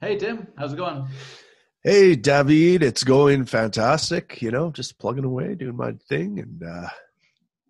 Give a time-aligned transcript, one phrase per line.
[0.00, 0.46] Hey, Tim.
[0.58, 1.06] How's it going?
[1.82, 2.82] Hey, David.
[2.82, 4.42] It's going fantastic.
[4.42, 6.88] You know, just plugging away, doing my thing, and uh,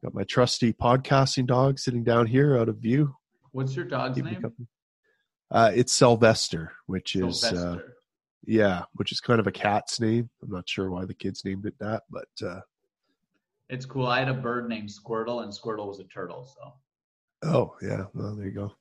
[0.03, 3.15] got my trusty podcasting dog sitting down here out of view.
[3.53, 4.45] What's your dog's name?
[5.51, 7.79] Uh, it's Sylvester, which is uh,
[8.45, 10.29] yeah, which is kind of a cat's name.
[10.43, 12.61] I'm not sure why the kids named it that, but uh,
[13.69, 14.07] It's cool.
[14.09, 16.45] I had a bird named Squirtle, and Squirtle was a turtle.
[16.45, 16.73] So,
[17.49, 18.73] oh yeah, well there you go.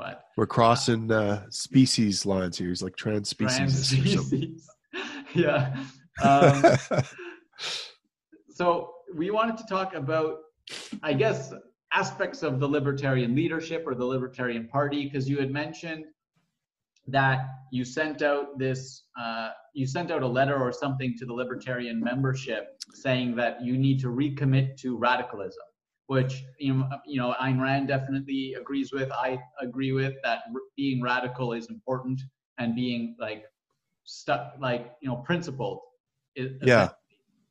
[0.00, 2.68] But We're crossing uh, species lines here.
[2.68, 4.22] He's like trans species or something.
[4.22, 4.68] species.
[5.34, 5.76] yeah.
[6.22, 6.64] Um,
[8.48, 10.38] so we wanted to talk about,
[11.02, 11.52] I guess,
[11.92, 16.06] aspects of the libertarian leadership or the Libertarian Party, because you had mentioned
[17.08, 17.40] that
[17.70, 22.00] you sent out this, uh, you sent out a letter or something to the Libertarian
[22.00, 25.62] membership saying that you need to recommit to radicalism,
[26.10, 29.12] which you know, you know, Ayn Rand definitely agrees with.
[29.12, 30.40] I agree with that.
[30.52, 32.20] r- Being radical is important,
[32.58, 33.44] and being like
[34.02, 35.78] stuck, like you know, principled.
[36.34, 36.88] Yeah.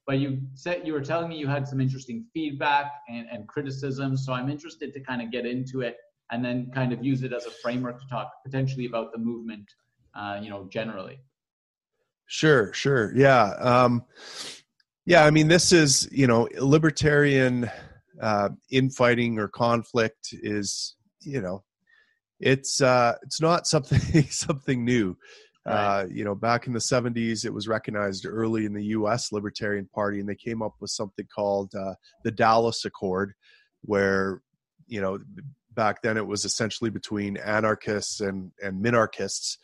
[0.06, 4.17] But you said you were telling me you had some interesting feedback and, and criticism,
[4.17, 5.95] so I'm interested to kind of get into it
[6.30, 9.67] and then kind of use it as a framework to talk potentially about the movement,
[10.16, 11.22] uh, you know, generally.
[12.25, 13.14] Sure, sure.
[13.16, 13.53] Yeah.
[13.59, 14.03] Um,
[15.06, 17.72] yeah, I mean, this is, you know, libertarian
[18.22, 21.64] uh, infighting or conflict is, you know,
[22.39, 25.17] it's uh, it's not something something new.
[25.66, 29.31] Uh, you know, back in the 70s, it was recognized early in the U.S.
[29.31, 33.34] Libertarian Party, and they came up with something called uh, the Dallas Accord,
[33.81, 34.42] where,
[34.88, 35.20] you know,
[35.75, 39.58] back then it was essentially between anarchists and and minarchists,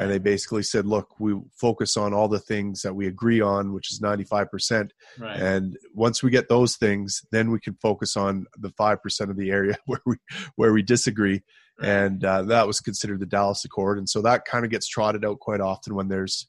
[0.00, 3.72] and they basically said, "Look, we focus on all the things that we agree on,
[3.72, 5.38] which is 95 percent, right.
[5.38, 9.36] and once we get those things, then we can focus on the five percent of
[9.36, 10.16] the area where we
[10.56, 11.42] where we disagree."
[11.78, 11.88] right.
[11.88, 15.24] And uh, that was considered the Dallas Accord, and so that kind of gets trotted
[15.24, 16.48] out quite often when there's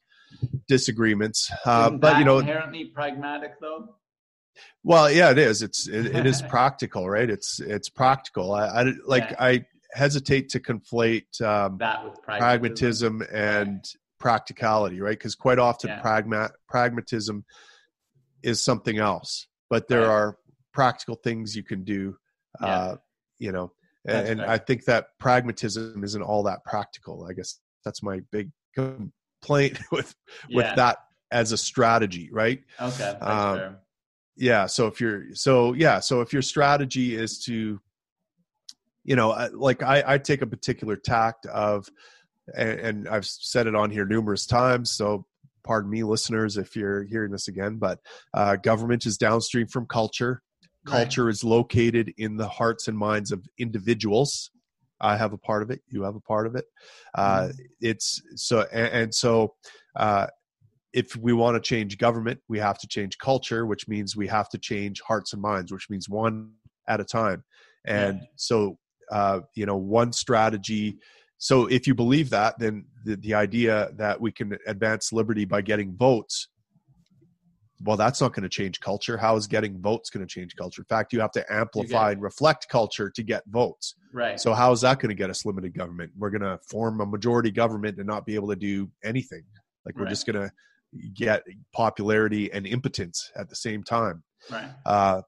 [0.68, 1.52] disagreements.
[1.66, 3.96] Uh, but that you know, inherently pragmatic though.
[4.84, 5.62] well, yeah, it is.
[5.62, 7.30] It's it, it is practical, right?
[7.30, 8.54] It's it's practical.
[8.54, 9.36] I, I like Yeah.
[9.40, 11.42] I hesitate to conflate.
[11.42, 13.20] Um, That with pragmatism.
[13.20, 13.86] pragmatism and
[14.20, 15.18] practicality, right?
[15.18, 16.02] Because quite often Yeah.
[16.02, 17.46] pragma- pragmatism
[18.42, 20.08] is something else, but there Right.
[20.10, 20.38] are
[20.74, 22.18] practical things you can do.
[22.62, 22.68] Yeah.
[22.68, 22.98] Uh,
[23.40, 23.74] you know,
[24.06, 24.50] and, That's and fair.
[24.50, 27.26] I think that pragmatism isn't all that practical.
[27.30, 30.16] I guess that's my big complaint with
[30.52, 30.98] with that
[31.32, 32.64] as a strategy, right?
[32.80, 33.78] Okay, um,
[34.36, 37.80] yeah so if you're so yeah so if your strategy is to
[39.04, 41.88] you know like i i take a particular tact of
[42.56, 45.26] and, and i've said it on here numerous times so
[45.64, 48.00] pardon me listeners if you're hearing this again but
[48.34, 50.42] uh, government is downstream from culture.
[50.86, 50.92] Right.
[50.92, 54.52] culture is located in the hearts and minds of individuals.
[55.00, 56.66] I have a part of it you have a part of it.
[57.16, 57.50] Uh,
[57.80, 59.56] it's so and, and so
[59.96, 60.28] uh,
[60.92, 64.50] if we want to change government we have to change culture which means we have
[64.50, 66.52] to change hearts and minds which means one
[66.90, 67.46] at a time.
[67.86, 68.26] And Yeah.
[68.36, 68.78] so
[69.12, 70.98] uh, you know one strategy.
[71.38, 75.62] So if you believe that then the, the idea that we can advance liberty by
[75.62, 76.48] getting votes
[77.86, 79.18] well that's not going to change culture.
[79.18, 80.82] How is getting votes going to change culture?
[80.82, 83.96] In fact you have to amplify and reflect culture to get votes.
[84.14, 84.40] Right.
[84.40, 86.12] so how is that going to get us limited government?
[86.18, 89.44] We're going to form a majority government and not be able to do anything.
[89.86, 90.10] Like we're Right.
[90.12, 90.52] just going to
[91.14, 91.44] get
[91.74, 94.24] popularity and impotence at the same time.
[94.52, 94.70] Right.
[94.86, 95.22] uh,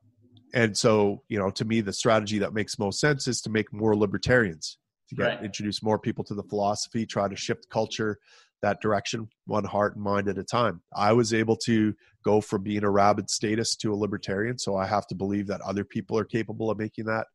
[0.56, 3.72] and so you know to me the strategy that makes most sense is to make
[3.72, 4.80] more libertarians
[5.10, 5.44] to get Right.
[5.44, 8.18] introduce more people to the philosophy try to shift culture
[8.64, 11.94] that direction one heart and mind at a time i was able to
[12.24, 15.62] go from being a rabid statist to a libertarian so i have to believe that
[15.62, 17.28] other people are capable of making that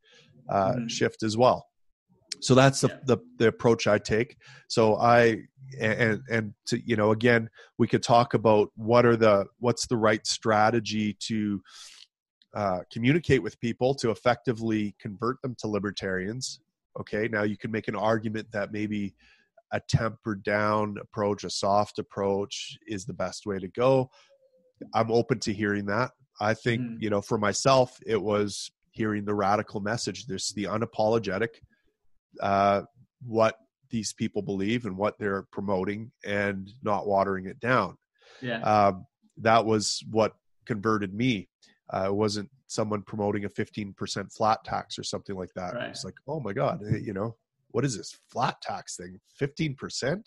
[0.49, 0.91] uh, Mhm.
[0.91, 1.67] shift as well
[2.41, 2.97] so that's the, Yeah.
[3.05, 4.37] the the approach i take
[4.69, 5.37] so i
[5.81, 7.49] and and to you know again
[7.79, 11.61] we could talk about what are the what's the right strategy to
[12.55, 16.61] uh, communicate with people to effectively convert them to libertarians
[16.99, 19.15] okay now you can make an argument that maybe
[19.73, 24.11] a tempered down approach a soft approach is the best way to go
[24.95, 26.11] i'm open to hearing that
[26.41, 26.97] i think Mhm.
[27.01, 31.51] you know for myself it was hearing the radical message there's the unapologetic
[32.41, 32.83] uh,
[33.25, 33.57] what
[33.91, 37.97] these people believe and what they're promoting and not watering it down
[38.41, 38.61] Yeah.
[38.63, 39.07] um,
[39.37, 40.35] that was what
[40.67, 41.49] converted me.
[41.93, 45.75] Uh, it wasn't someone promoting a 15% flat tax or something like that.
[45.75, 45.89] Right.
[45.89, 47.37] It's like, oh my God, eh, you know,
[47.71, 49.19] what is this flat tax thing?
[49.41, 50.23] 15%?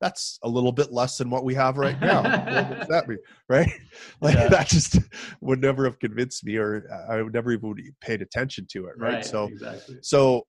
[0.00, 2.22] That's a little bit less than what we have right now.
[2.68, 3.18] what does that mean?
[3.48, 3.70] Right?
[4.20, 4.48] Like Yeah.
[4.48, 4.98] that just
[5.40, 8.94] would never have convinced me or I would never even paid attention to it.
[8.98, 9.24] Right.
[9.24, 9.98] So, exactly.
[10.02, 10.46] so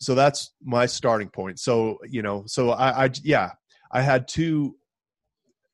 [0.00, 3.50] so that's my starting point so you know so i i yeah
[3.90, 4.76] I had two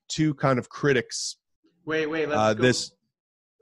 [0.08, 1.36] two kind of critics.
[1.84, 2.28] Wait, wait.
[2.28, 2.92] Let's Uh, go, this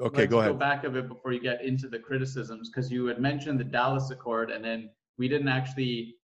[0.02, 0.52] okay, go ahead.
[0.52, 3.64] go back a bit before you get into the criticisms because you had mentioned the
[3.64, 6.16] Dallas Accord, and then we didn't actually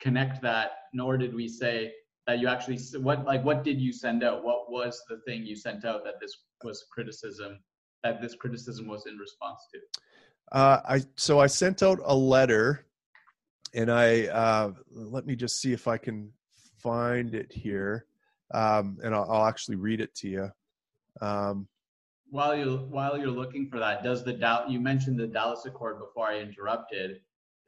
[0.00, 1.92] connect that, nor did we say
[2.26, 4.44] that you actually what like what did you send out?
[4.44, 7.60] What was the thing you sent out that this was criticism?
[8.02, 10.02] That this criticism was in response to?
[10.52, 12.86] Uh, I so I sent out a letter,
[13.74, 16.30] and I uh, let me just see if I can
[16.78, 18.06] find it here,
[18.52, 20.50] um, and I'll, I'll actually read it to you.
[21.20, 21.66] Um,
[22.30, 25.98] While you while you're looking for that, does the doubt you mentioned the Dallas Accord
[25.98, 27.20] before I interrupted?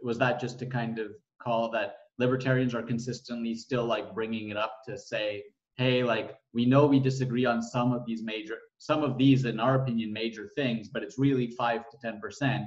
[0.02, 1.12] Was that just to kind of
[1.42, 5.44] call that libertarians are consistently still like bringing it up to say,
[5.76, 9.60] hey, like we know we disagree on some of these major, some of these, in
[9.60, 12.64] our opinion, major things, but it's really five to ten percent.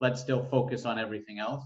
[0.00, 1.64] Let's still focus on everything else.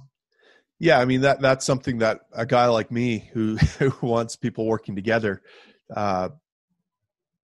[0.79, 4.67] yeah, I mean that that's something that a guy like me who who wants people
[4.67, 5.43] working together
[5.95, 6.31] uh,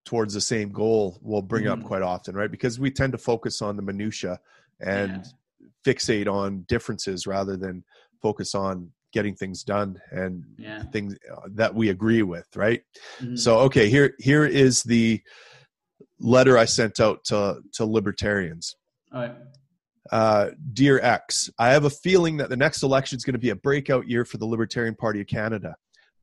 [0.07, 1.73] towards the same goal will bring Mhm.
[1.73, 2.51] up quite often, right?
[2.51, 4.41] Because we tend to focus on the minutia
[4.81, 5.27] and
[5.85, 7.85] fixate on differences rather than
[8.23, 10.83] focus on getting things done and Yeah.
[10.85, 12.83] things uh, that we agree with, right?
[13.21, 13.39] Mhm.
[13.39, 15.21] So okay, here here is the
[16.21, 18.77] letter I sent out to to libertarians.
[19.13, 19.37] All right.
[20.13, 23.51] Uh, Dear X, I have a feeling that the next election is going to be
[23.51, 25.75] a breakout year for the Libertarian Party of Canada.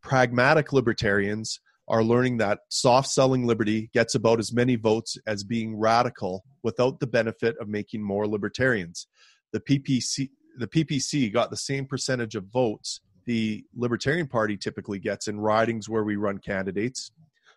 [0.01, 5.77] Pragmatic libertarians are learning that soft selling liberty gets about as many votes as being
[5.77, 9.07] radical without the benefit of making more libertarians.
[9.51, 15.27] The PPC the PPC got the same percentage of votes the Libertarian Party typically gets
[15.27, 17.11] in ridings where we run candidates,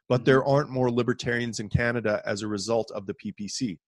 [0.08, 0.50] but there mm-hmm.
[0.50, 3.78] aren't more libertarians in Canada as a result of the PPC.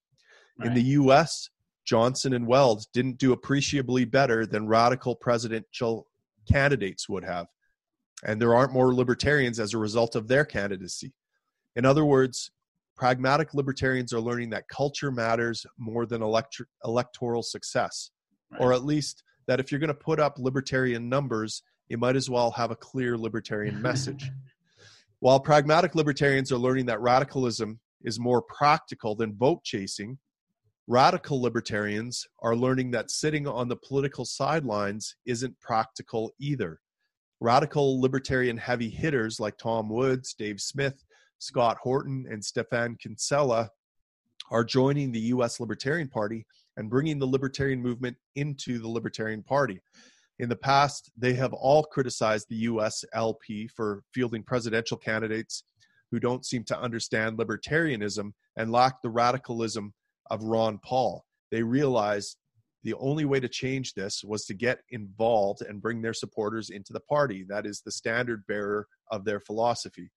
[0.65, 1.51] In the US,
[1.85, 6.09] Johnson and Weld didn't do appreciably better than radical presidential
[6.51, 7.47] candidates would have.
[8.25, 11.13] And there aren't more libertarians as a result of their candidacy.
[11.77, 12.51] In other words,
[12.97, 18.11] pragmatic libertarians are learning that culture matters more than elect- electoral success,
[18.51, 18.61] Right.
[18.61, 22.29] or at least that if you're going to put up libertarian numbers, you might as
[22.29, 24.31] well have a clear libertarian message.
[25.21, 30.19] While pragmatic libertarians are learning that radicalism is more practical than vote chasing,
[30.87, 36.81] radical libertarians are learning that sitting on the political sidelines isn't practical either.
[37.41, 41.05] Radical libertarian heavy hitters like Tom Woods, Dave Smith,
[41.39, 43.71] Scott Horton, and Stephan Kinsella
[44.51, 46.47] are joining the US Libertarian Party
[46.77, 49.81] and bringing the libertarian movement into the Libertarian Party.
[50.41, 55.65] In the past, they have all criticized the US LP for fielding presidential candidates
[56.11, 59.93] who don't seem to understand libertarianism and lack the radicalism
[60.31, 61.25] of Ron Paul.
[61.51, 62.37] They realized
[62.89, 66.95] the only way to change this was to get involved and bring their supporters into
[66.95, 67.45] the party.
[67.47, 70.11] That is the standard bearer of their philosophy.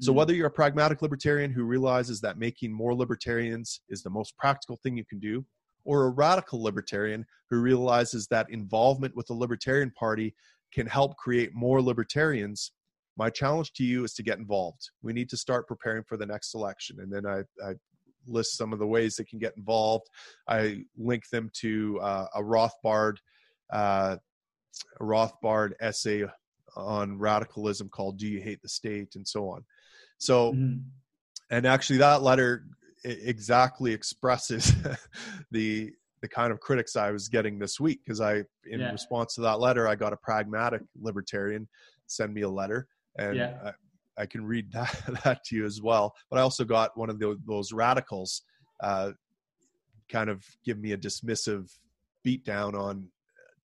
[0.00, 0.16] So, Mhm.
[0.16, 4.76] whether you're a pragmatic libertarian who realizes that making more libertarians is the most practical
[4.82, 5.46] thing you can do,
[5.84, 10.34] or a radical libertarian who realizes that involvement with the Libertarian Party
[10.72, 12.72] can help create more libertarians,
[13.16, 14.90] my challenge to you is to get involved.
[15.00, 16.98] We need to start preparing for the next election.
[17.00, 17.74] And then I, I
[18.26, 20.08] list some of the ways they can get involved.
[20.48, 23.16] I link them to uh, a Rothbard,
[23.72, 24.16] uh,
[25.00, 26.24] a Rothbard essay
[26.76, 29.64] on radicalism called "Do You Hate the State?" and so on.
[30.18, 30.82] So, Mhm.
[31.50, 32.66] and actually, that letter
[33.04, 34.72] exactly expresses
[35.50, 35.92] the
[36.22, 38.90] the kind of critics I was getting this week because I, in Yeah.
[38.90, 41.68] response to that letter, I got a pragmatic libertarian
[42.06, 43.72] send me a letter, and Yeah.
[44.18, 44.94] I, can read that
[45.24, 46.14] that to you as well.
[46.30, 48.42] But I also got one of those, those radicals
[48.82, 49.12] uh,
[50.10, 51.70] kind of give me a dismissive
[52.26, 53.08] beatdown on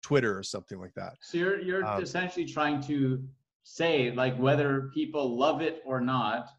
[0.01, 1.13] Twitter or something like that.
[1.22, 3.24] So you're you're Um, essentially trying to
[3.63, 6.50] say like whether people love it or not,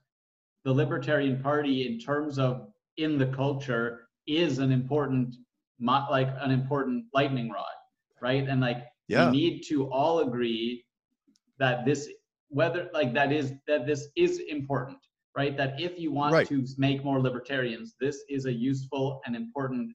[0.64, 5.34] the Libertarian Party in terms of in the culture is an important
[6.10, 7.74] like an important lightning rod,
[8.20, 8.48] right?
[8.48, 9.26] And like Yeah.
[9.26, 10.84] we need to all agree
[11.58, 12.08] that this
[12.52, 14.98] whether like that is that this is important,
[15.36, 15.56] right?
[15.56, 16.48] That if you want Right.
[16.48, 19.92] to make more libertarians, this is a useful and important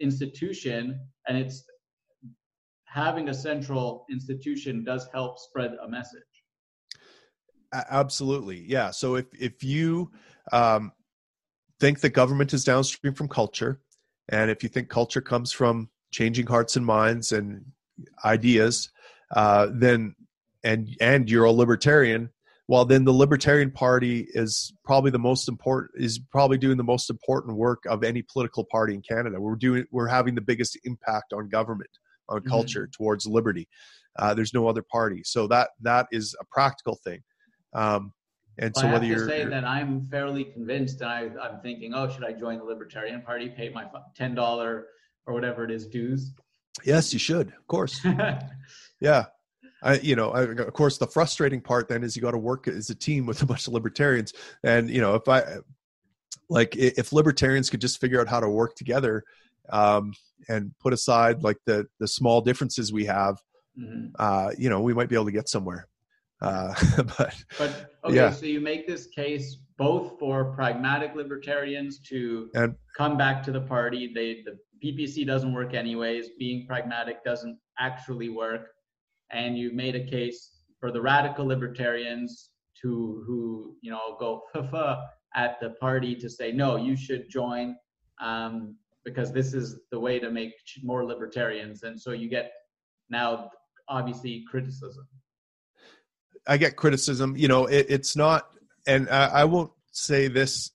[0.00, 1.64] institution and it's
[2.84, 6.22] having a central institution does help spread a message.
[7.72, 10.10] Absolutely yeah so if if you
[10.52, 10.92] um,
[11.80, 13.80] think that government is downstream from culture
[14.28, 17.64] and if you think culture comes from changing hearts and minds and
[18.24, 18.90] ideas
[19.34, 20.14] uh, then
[20.66, 22.22] and and you're a libertarian
[22.68, 27.08] well then the libertarian party is probably the most important is probably doing the most
[27.10, 31.32] important work of any political party in canada we're doing we're having the biggest impact
[31.32, 31.90] on government
[32.28, 32.48] on Mhm.
[32.48, 33.66] culture towards liberty
[34.18, 37.20] uh, there's no other party so that that is a practical thing
[37.74, 38.12] um,
[38.58, 41.10] And Well, so I have whether to you're, say you're- that I'm fairly convinced, and
[41.18, 43.84] I, I'm thinking, oh, should I join the Libertarian Party, pay my
[44.20, 44.86] ten dollar
[45.26, 46.32] or whatever it is dues?
[46.92, 47.94] yes, you should, of course.
[49.08, 49.26] Yeah.
[49.82, 52.66] I, you know, I, of course, the frustrating part then is you got to work
[52.68, 54.32] as a team with a bunch of libertarians.
[54.64, 55.42] And, you know, if I,
[56.48, 59.24] like, if libertarians could just figure out how to work together
[59.70, 60.12] um,
[60.48, 63.36] and put aside like the, the small differences we have,
[63.78, 64.12] Mhm.
[64.18, 65.86] uh, you know, we might be able to get somewhere.
[66.40, 66.72] Uh,
[67.18, 68.30] but But okay, Yeah.
[68.30, 73.60] so you make this case both for pragmatic libertarians to And- come back to the
[73.60, 74.12] party.
[74.14, 76.30] They the PPC doesn't work anyways.
[76.38, 78.68] Being pragmatic doesn't actually work,
[79.32, 82.50] and you made a case for the radical libertarians
[82.82, 84.42] to who you know go
[85.34, 87.76] at the party to say no, you should join
[88.22, 90.52] um, because this is the way to make
[90.82, 92.52] more libertarians, and so you get
[93.10, 93.50] now
[93.88, 95.06] obviously criticism.
[96.46, 97.36] I get criticism.
[97.36, 98.48] You know, it, it's not,
[98.86, 100.70] and I, I won't say this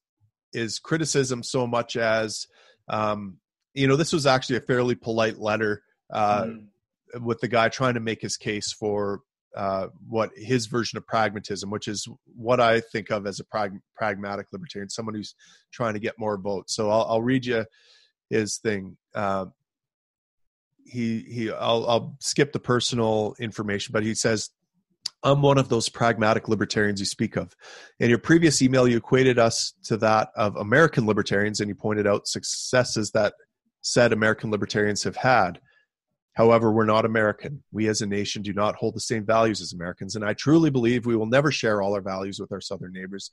[0.54, 2.48] is criticism so much as,
[2.90, 3.38] um,
[3.74, 6.66] you know, this was actually a fairly polite letter uh, Mm.
[7.20, 9.22] With the guy trying to make his case for
[9.56, 13.82] uh, what his version of pragmatism, which is what I think of as a prag-
[13.96, 15.36] pragmatic libertarian, someone who's
[15.74, 16.76] trying to get more votes.
[16.76, 17.66] So I'll, I'll read you
[18.30, 18.98] his thing.
[19.14, 19.48] Uh,
[20.86, 24.50] he he I'll, I'll skip the personal information, but he says
[25.24, 27.56] I'm one of those pragmatic libertarians you speak of.
[28.00, 32.08] In your previous email, you equated us to that of American libertarians, and you pointed
[32.08, 33.34] out successes that
[33.82, 35.60] said American libertarians have had.
[36.34, 37.62] However, we're not American.
[37.72, 40.70] We as a nation do not hold the same values as Americans, and I truly
[40.70, 43.32] believe we will never share all our values with our southern neighbors.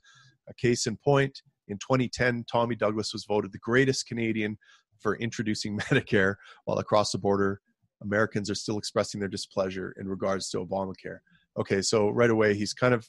[0.49, 4.57] A case in point in 2010, Tommy Douglas was voted the greatest Canadian
[4.99, 7.61] for introducing Medicare, while across the border,
[8.01, 11.19] Americans are still expressing their displeasure in regards to Obamacare
[11.59, 13.07] okay so right away he's kind of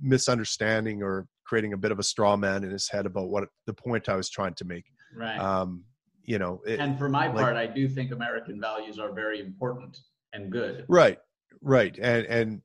[0.00, 3.74] misunderstanding or creating a bit of a straw man in his head about what the
[3.74, 4.84] point i was trying to make
[5.16, 5.38] Right.
[5.38, 5.84] um
[6.24, 9.40] you know it, and for my like- part, I do think American values are very
[9.40, 9.98] important
[10.32, 10.84] and good.
[10.88, 11.18] right
[11.60, 12.62] right and and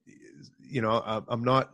[0.60, 1.72] you know I'm- not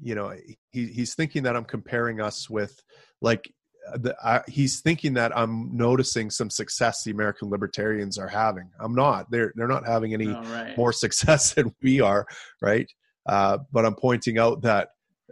[0.00, 0.32] you know
[0.70, 2.80] he, he's thinking that i'm comparing us with
[3.20, 3.52] like
[3.94, 8.94] the, I, he's thinking that i'm noticing some success the american libertarians are having i'm
[8.94, 10.76] not they're they're not having any All right.
[10.76, 12.26] more success than we are,
[12.62, 12.88] right?
[13.26, 14.88] Uh, but I'm pointing out that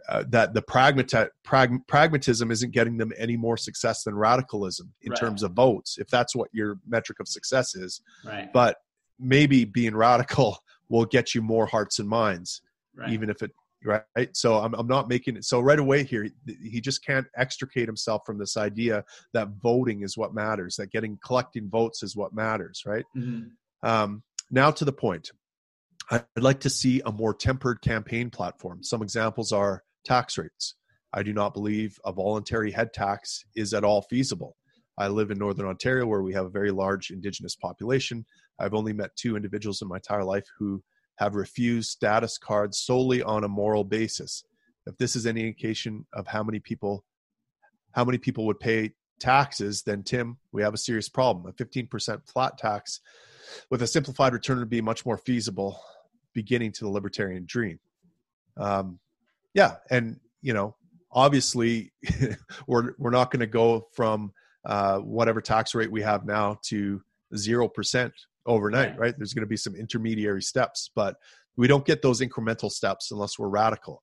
[0.09, 5.11] uh, that the pragmati- prag- pragmatism isn't getting them any more success than radicalism in
[5.11, 5.19] Right.
[5.21, 8.01] terms of votes, if that's what your metric of success is.
[8.25, 8.53] right.
[8.53, 8.77] But
[9.19, 10.59] maybe being radical
[10.89, 12.61] will get you more hearts and minds,
[12.95, 13.11] right.
[13.11, 13.51] even if it
[13.85, 14.05] right.
[14.37, 15.45] So I'm I'm not making it.
[15.45, 20.17] So right away here, he just can't extricate himself from this idea that voting is
[20.17, 23.05] what matters, that getting collecting votes is what matters, right?
[23.17, 23.51] Mhm.
[23.83, 25.31] Um, now to the point.
[26.09, 28.83] I'd like to see a more tempered campaign platform.
[28.85, 30.75] Some examples are tax rates.
[31.13, 34.57] I do not believe a voluntary head tax is at all feasible.
[34.99, 38.25] I live in Northern Ontario where we have a very large Indigenous population.
[38.59, 40.83] I've only met two individuals in my entire life who
[41.17, 44.45] have refused status cards solely on a moral basis.
[44.87, 47.05] If this is any indication of how many people
[47.93, 51.47] how many people would pay taxes, then Tim, we have a serious problem.
[51.47, 53.01] A 15% flat tax
[53.71, 55.81] with a simplified return would be much more feasible
[56.35, 57.79] beginning to the libertarian dream.
[58.59, 58.99] Um,
[59.57, 60.77] yeah, and you know,
[61.11, 61.93] obviously,
[62.69, 64.31] we're we're not going to go from
[64.65, 67.01] uh, whatever tax rate we have now to
[67.35, 68.13] zero percent
[68.45, 68.99] overnight, Right.
[69.01, 69.15] right?
[69.17, 71.17] There's going to be some intermediary steps, but
[71.57, 74.03] we don't get those incremental steps unless we're radical.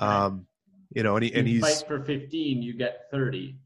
[0.00, 0.24] Right.
[0.24, 0.46] Um,
[0.94, 3.56] you know, and, he, and he's fight for 15, you get 30.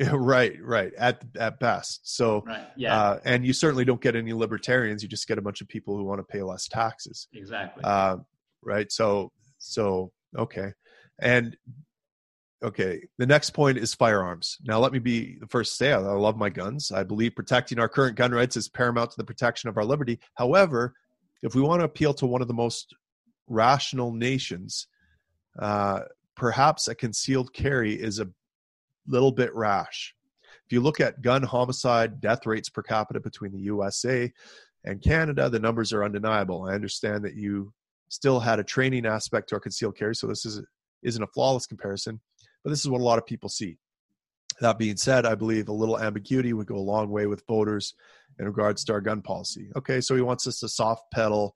[0.12, 2.00] right, right at at best.
[2.16, 2.66] So, Right.
[2.76, 2.96] Yeah.
[2.96, 5.02] uh, and you certainly don't get any libertarians.
[5.02, 7.26] You just get a bunch of people who want to pay less taxes.
[7.34, 7.82] exactly.
[7.84, 8.18] Uh,
[8.62, 8.90] right.
[8.92, 10.72] So, so okay,
[11.18, 11.56] and
[12.62, 13.02] okay.
[13.18, 14.58] The next point is firearms.
[14.64, 16.90] Now, let me be the first to say I love my guns.
[16.90, 20.18] I believe protecting our current gun rights is paramount to the protection of our liberty.
[20.34, 20.94] However,
[21.42, 22.94] if we want to appeal to one of the most
[23.46, 24.86] rational nations,
[25.58, 26.00] uh,
[26.36, 28.28] perhaps a concealed carry is a
[29.06, 30.14] little bit rash.
[30.66, 34.30] If you look at gun homicide death rates per capita between the USA
[34.84, 36.64] and Canada, the numbers are undeniable.
[36.64, 37.72] I understand that you
[38.08, 40.62] still had a training aspect to our concealed carry, so this is,
[41.02, 42.20] isn't a flawless comparison,
[42.64, 43.78] but this is what a lot of people see.
[44.60, 47.94] That being said, I believe a little ambiguity would go a long way with voters
[48.38, 49.70] in regards to our gun policy.
[49.76, 51.54] Okay, so he wants us to soft pedal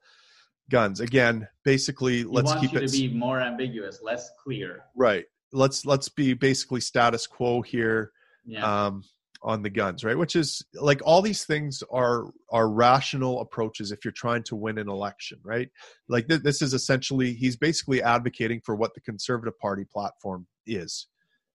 [0.70, 1.00] guns.
[1.00, 4.84] Again, basically, let's keep you it to be more ambiguous, less clear.
[4.96, 5.24] right.
[5.54, 8.12] Let's let's be basically status quo here.
[8.46, 8.86] Yeah.
[8.86, 9.04] Um,
[9.44, 10.16] on the guns, right?
[10.16, 14.78] Which is like all these things are are rational approaches if you're trying to win
[14.78, 15.68] an election, right?
[16.08, 21.08] Like th- this is essentially he's basically advocating for what the Conservative Party platform is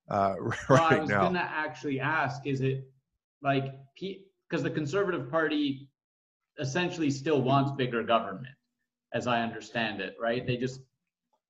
[0.10, 1.22] uh, right well, I was now.
[1.22, 2.86] gonna actually ask: Is it
[3.42, 5.90] like because the Conservative Party
[6.60, 8.56] essentially still wants bigger government,
[9.14, 10.46] as I understand it, right?
[10.46, 10.82] They just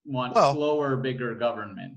[0.06, 1.94] want well, slower, bigger government.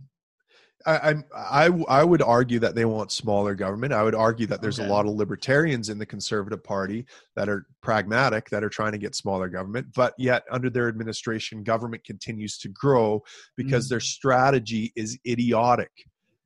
[0.86, 3.92] I, I I would argue that they want smaller government.
[3.92, 4.88] I would argue that there's okay.
[4.88, 7.06] a lot of libertarians in the Conservative Party
[7.36, 9.88] that are pragmatic, that are trying to get smaller government.
[9.94, 13.22] But yet, under their administration, government continues to grow
[13.56, 13.90] because mm.
[13.90, 15.90] their strategy is idiotic.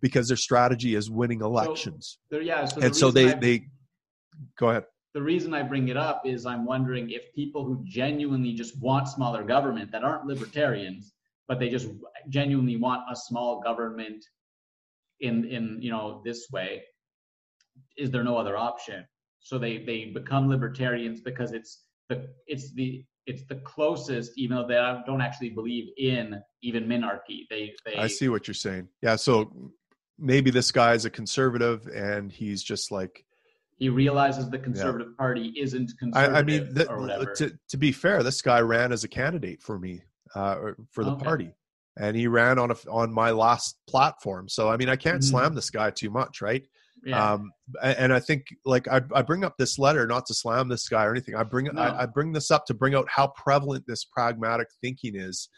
[0.00, 2.18] Because their strategy is winning elections.
[2.30, 3.68] So, yeah, so and so they I, they
[4.58, 4.84] go ahead.
[5.14, 9.08] The reason I bring it up is I'm wondering if people who genuinely just want
[9.08, 11.13] smaller government that aren't libertarians
[11.48, 11.88] but they just
[12.28, 14.24] genuinely want a small government
[15.20, 16.82] in in you know this way.
[17.96, 19.04] Is there no other option?
[19.40, 24.66] So they they become libertarians because it's the it's the it's the closest even though
[24.66, 27.46] they don't actually believe in even minarchy.
[27.50, 28.88] They, they i see what you're saying.
[29.02, 29.72] Yeah so
[30.18, 33.24] maybe this guy is a conservative and he's just like
[33.76, 35.18] he realizes the conservative yeah.
[35.18, 36.74] party isn't conservative I, I mean
[37.36, 40.02] to, to be fair this guy ran as a candidate for me
[40.34, 41.24] uh, for the okay.
[41.24, 41.54] party,
[41.98, 44.48] and he ran on a, on my last platform.
[44.48, 45.30] So I mean, I can't mm-hmm.
[45.30, 46.66] slam this guy too much, right?
[47.04, 47.32] Yeah.
[47.32, 50.88] Um, and I think like I, I bring up this letter not to slam this
[50.88, 51.34] guy or anything.
[51.34, 51.80] I bring no.
[51.80, 55.48] I, I bring this up to bring out how prevalent this pragmatic thinking is.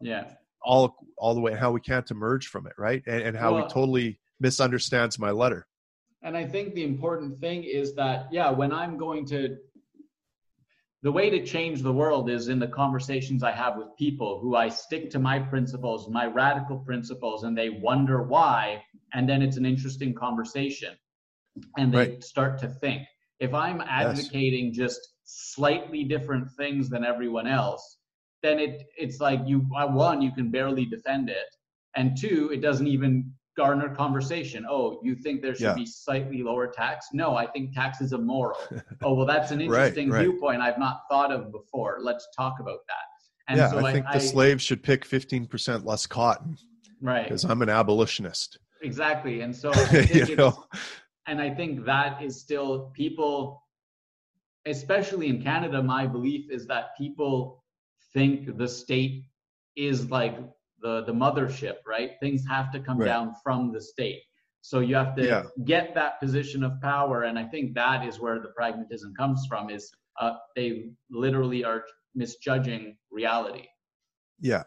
[0.00, 0.24] Yeah.
[0.62, 3.02] All all the way how we can't emerge from it, right?
[3.06, 5.66] And, and how well, he totally misunderstands my letter.
[6.22, 9.56] And I think the important thing is that yeah, when I'm going to
[11.02, 14.56] the way to change the world is in the conversations I have with people who
[14.56, 18.82] I stick to my principles, my radical principles, and they wonder why.
[19.12, 20.96] And then it's an interesting conversation
[21.76, 22.24] and they right.
[22.24, 23.02] start to think.
[23.40, 24.76] If I'm advocating yes.
[24.76, 27.98] just slightly different things than everyone else,
[28.42, 31.56] then it it's like you uh, one you can barely defend it,
[31.96, 34.66] and two it doesn't even garner conversation.
[34.68, 35.74] Oh, you think there should yeah.
[35.74, 37.08] be slightly lower tax?
[37.12, 38.58] No, I think tax is immoral.
[39.02, 40.28] oh, well, that's an interesting right, right.
[40.28, 41.98] viewpoint I've not thought of before.
[42.00, 43.48] Let's talk about that.
[43.48, 46.56] And yeah, so I think I, the I, slaves should pick 15% less cotton.
[47.00, 47.24] Right.
[47.24, 48.58] Because I'm an abolitionist.
[48.82, 49.40] Exactly.
[49.40, 49.72] And so,
[50.12, 50.64] you know,
[51.26, 53.62] and I think that is still people,
[54.66, 57.64] especially in Canada, my belief is that people
[58.12, 59.24] think the state
[59.76, 60.38] is like
[60.80, 62.12] the the mothership, right?
[62.20, 63.06] Things have to come right.
[63.06, 64.22] down from the state.
[64.60, 65.42] So you have to yeah.
[65.64, 69.70] get that position of power, and I think that is where the pragmatism comes from.
[69.70, 71.84] Is uh, they literally are
[72.14, 73.66] misjudging reality.
[74.40, 74.64] Yeah,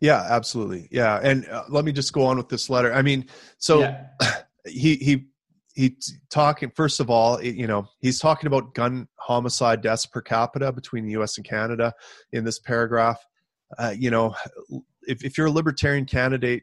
[0.00, 0.88] yeah, absolutely.
[0.90, 2.92] Yeah, and uh, let me just go on with this letter.
[2.92, 3.26] I mean,
[3.58, 4.06] so yeah.
[4.66, 5.26] he he
[5.74, 10.70] he's talking first of all you know he's talking about gun homicide deaths per capita
[10.70, 11.94] between the us and canada
[12.32, 13.24] in this paragraph
[13.78, 14.34] uh, you know
[15.06, 16.62] if, if you're a libertarian candidate,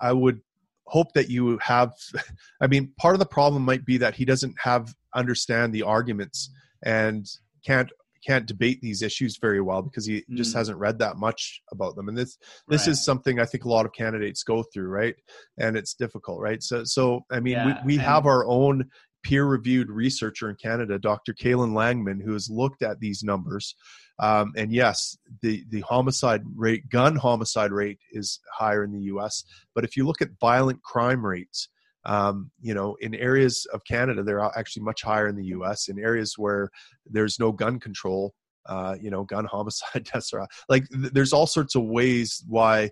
[0.00, 0.40] I would
[0.86, 1.92] hope that you have.
[2.60, 6.50] I mean, part of the problem might be that he doesn't have understand the arguments
[6.84, 7.26] and
[7.64, 7.90] can't
[8.26, 10.36] can't debate these issues very well because he mm.
[10.36, 12.36] just hasn't read that much about them and this
[12.68, 12.92] this right.
[12.92, 15.16] is something i think a lot of candidates go through right
[15.58, 18.84] and it's difficult right so so i mean yeah, we, we have our own
[19.22, 21.32] peer reviewed researcher in Canada, Dr.
[21.32, 23.74] Caillin Langmann, who has looked at these numbers.
[24.20, 29.44] Um, and yes, the, the homicide rate, gun homicide rate is higher in the US.
[29.74, 31.68] But if you look at violent crime rates,
[32.04, 35.88] um, you know, in areas of Canada, they're actually much higher in the US.
[35.88, 36.70] In areas where
[37.06, 38.34] there's no gun control,
[38.66, 42.90] uh, you know, gun homicide deaths are like, th- there's all sorts of ways why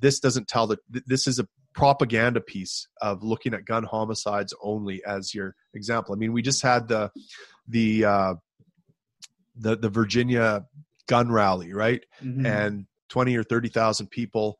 [0.00, 4.54] this doesn't tell that th- this is a propaganda piece of looking at gun homicides
[4.62, 6.14] only as your example.
[6.14, 7.10] I mean, we just had the
[7.68, 8.34] the uh,
[9.56, 10.64] the the Virginia
[11.08, 12.04] gun rally, right?
[12.22, 12.46] Mm-hmm.
[12.46, 14.58] And twenty or thirty thousand people.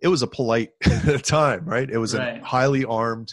[0.00, 0.70] It was a polite
[1.22, 1.88] time, right?
[1.88, 2.42] It was right.
[2.42, 3.32] a highly armed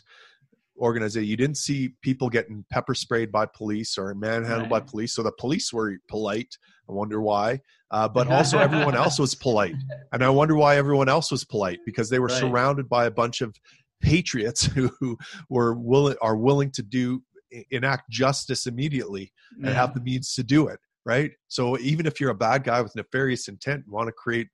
[0.79, 1.27] organization.
[1.27, 4.69] You didn't see people getting pepper sprayed by police or manhandled right.
[4.69, 5.13] by police.
[5.13, 6.55] So the police were polite.
[6.87, 7.61] I wonder why.
[7.91, 9.75] Uh, but also everyone else was polite,
[10.11, 12.39] and I wonder why everyone else was polite because they were right.
[12.39, 13.55] surrounded by a bunch of
[14.01, 15.17] patriots who, who
[15.49, 17.21] were willing are willing to do
[17.71, 19.73] enact justice immediately and yeah.
[19.73, 20.79] have the means to do it.
[21.05, 21.31] Right.
[21.47, 24.47] So even if you're a bad guy with nefarious intent and want to create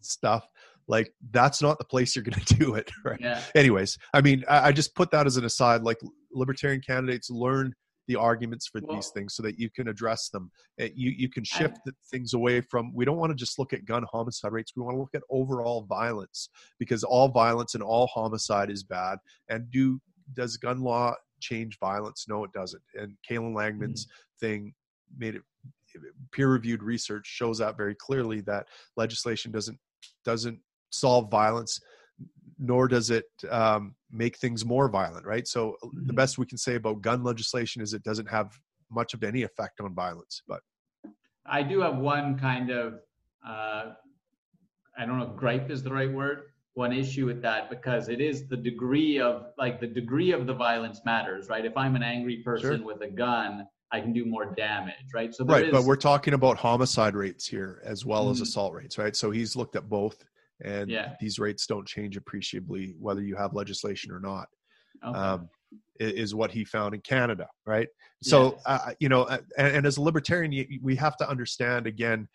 [0.00, 0.46] stuff,
[0.88, 3.40] like that's not the place you're going to do it right yeah.
[3.54, 6.00] anyways i mean I, I, just put that as an aside like
[6.34, 7.72] libertarian candidates learn
[8.08, 10.50] the arguments for well, these things so that you can address them.
[10.78, 12.92] Eh, you you can shift I, things away from.
[12.94, 14.72] We don't want to just look at gun homicide rates.
[14.76, 19.18] We want to look at overall violence because all violence and all homicide is bad.
[19.48, 20.00] And do
[20.34, 22.26] does gun law change violence?
[22.28, 22.82] No, it doesn't.
[22.94, 24.46] And Caillin Langmann's mm-hmm.
[24.46, 24.74] thing
[25.16, 25.42] made it
[26.32, 29.78] peer-reviewed research shows out very clearly that legislation doesn't
[30.24, 30.58] doesn't
[30.90, 31.80] solve violence
[32.58, 36.06] nor does it um, make things more violent right so mm-hmm.
[36.06, 38.52] the best we can say about gun legislation is it doesn't have
[38.90, 40.60] much of any effect on violence but
[41.46, 42.94] i do have one kind of
[43.46, 43.92] uh,
[44.98, 48.20] i don't know if gripe is the right word one issue with that because it
[48.20, 52.02] is the degree of like the degree of the violence matters right if i'm an
[52.02, 52.86] angry person sure.
[52.86, 55.34] with a gun I can do more damage, right?
[55.34, 58.32] So right, is, but we're talking about homicide rates here as well mm-hmm.
[58.32, 59.14] as assault rates, right?
[59.14, 60.24] So he's looked at both,
[60.64, 61.14] and yeah.
[61.20, 64.48] these rates don't change appreciably whether you have legislation or not.
[65.04, 65.18] Okay.
[65.18, 65.48] Um,
[65.98, 67.88] is what he found in Canada, right?
[68.22, 68.62] So yes.
[68.66, 72.28] uh, you know, and, and, as a libertarian, we have to understand again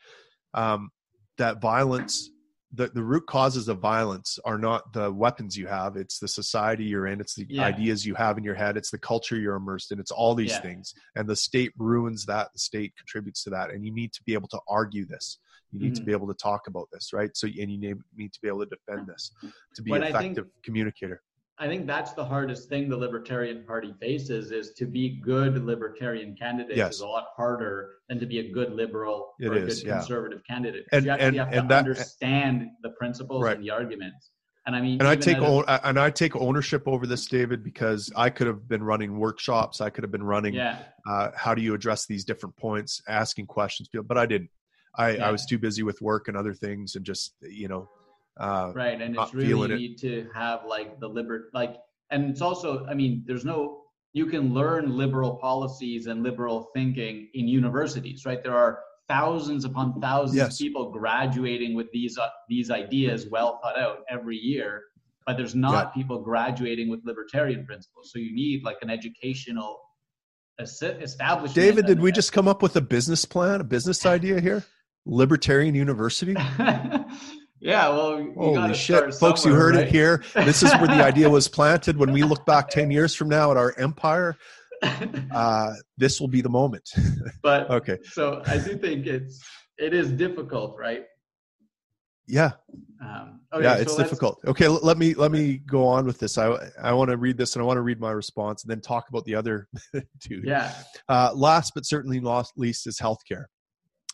[0.53, 0.89] um,
[1.37, 2.29] that violence
[2.73, 6.83] the, the root causes of violence are not the weapons you have it's the society
[6.83, 7.63] you're in it's the yeah.
[7.63, 10.51] ideas you have in your head it's the culture you're immersed in it's all these
[10.51, 10.61] yeah.
[10.61, 14.21] things and the state ruins that the state contributes to that and you need to
[14.23, 15.39] be able to argue this
[15.71, 15.95] you need mm-hmm.
[15.95, 17.77] to be able to talk about this right so and you
[18.15, 19.31] need to be able to defend this
[19.73, 21.21] to be an effective think, communicator
[21.59, 26.35] I think that's the hardest thing the Libertarian Party faces is to be good libertarian
[26.35, 26.95] candidates yes.
[26.95, 29.87] is a lot harder than to be a good liberal it or a is, good
[29.87, 29.97] yeah.
[29.97, 30.85] conservative candidate.
[30.91, 33.55] And, you actually and, have to that, understand the principles right.
[33.55, 34.29] and the arguments.
[34.67, 38.29] And I mean, and I take and I take ownership over this, David, because I
[38.29, 39.79] could have been running workshops.
[39.79, 40.55] I could have been running.
[40.55, 40.79] Yeah.
[41.09, 43.01] Uh, how do you address these different points?
[43.07, 44.49] Asking questions, but I didn't.
[44.93, 45.27] I, yeah.
[45.27, 47.89] I was too busy with work and other things, and just you know
[48.39, 51.77] uh, right, and it's really need to have like the liber like,
[52.11, 53.81] and it's also, I mean, there's no
[54.13, 58.41] you can learn liberal policies and liberal thinking in universities, right?
[58.43, 60.53] There are thousands upon thousands yes.
[60.53, 64.83] of people graduating with these uh, these ideas well thought out every year,
[65.25, 66.01] but there's not yeah.
[66.01, 68.11] people graduating with libertarian principles.
[68.11, 69.79] So you need like an educational
[70.59, 71.53] establishment.
[71.53, 74.63] David, did we just come up with a business plan, a business idea here?
[75.05, 76.35] Libertarian University?
[77.59, 79.43] Yeah, well, holy shit, folks!
[79.43, 79.87] You heard right?
[79.87, 80.23] it here.
[80.35, 81.97] This is where the idea was planted.
[81.97, 84.37] When we look back ten years from now at our empire,
[85.31, 86.87] uh, this will be the moment.
[87.43, 89.43] but okay, so I do think it's
[89.77, 91.05] it is difficult, right?
[92.27, 92.51] Yeah.
[93.01, 94.39] Um, okay, yeah, it's so difficult.
[94.45, 96.37] Okay, let me let me go on with this.
[96.37, 98.81] I I want to read this and I want to read my response and then
[98.81, 99.67] talk about the other
[100.21, 100.41] two.
[100.43, 100.73] Yeah.
[101.09, 103.45] Uh, last but certainly not least is healthcare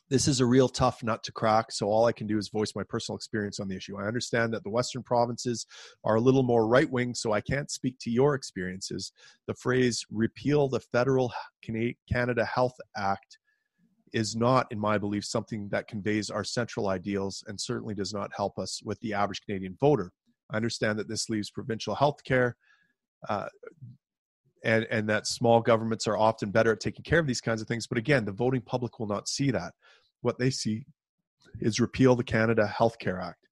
[0.09, 1.71] this is a real tough nut to crack.
[1.71, 3.97] So all I can do is voice my personal experience on the issue.
[3.97, 5.65] I understand that the Western provinces
[6.03, 9.11] are a little more right wing, so I can't speak to your experiences.
[9.47, 11.33] The phrase repeal the federal
[12.11, 13.39] Canada Health Act
[14.13, 18.29] is not, in my belief, something that conveys our central ideals and certainly does not
[18.35, 20.11] help us with the average Canadian voter.
[20.51, 22.55] I understand that this leaves provincial health care.
[23.27, 23.47] Uh,
[24.63, 27.67] and, and that small governments are often better at taking care of these kinds of
[27.67, 27.87] things.
[27.87, 29.73] But again, the voting public will not see that
[30.21, 30.85] what they see
[31.59, 33.47] is repeal the Canada Health Care Act.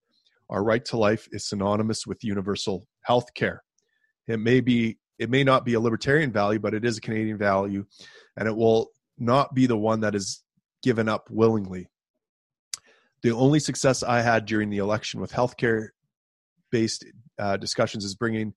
[0.49, 3.63] Our right to life is synonymous with universal health care.
[4.27, 7.37] It may be it may not be a libertarian value, but it is a Canadian
[7.37, 7.85] value,
[8.35, 10.43] and it will not be the one that is
[10.81, 11.87] given up willingly.
[13.21, 15.89] The only success I had during the election with healthcare
[16.71, 17.05] based
[17.37, 18.53] uh, discussions is bringing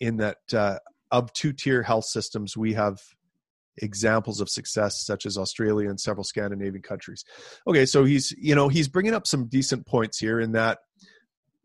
[0.00, 0.78] in that uh,
[1.10, 2.98] of two tier health systems, we have
[3.78, 7.24] examples of success such as australia and several scandinavian countries.
[7.66, 10.78] Okay so he's you know he's bringing up some decent points here in that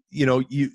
[0.10, 0.72] you know you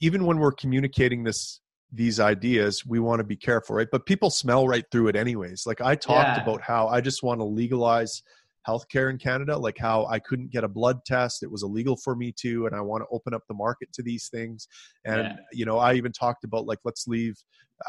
[0.00, 1.60] even when we're communicating this
[1.92, 3.88] these ideas we want to be careful right?
[3.90, 5.66] But people smell right through it anyways.
[5.66, 6.42] Like i talked yeah.
[6.42, 8.22] about how i just want to legalize
[8.66, 11.42] healthcare in Canada, like how I couldn't get a blood test.
[11.42, 14.02] It was illegal for me to, and I want to open up the market to
[14.02, 14.68] these things.
[15.04, 15.36] And, yeah.
[15.52, 17.36] you know, I even talked about like, let's leave.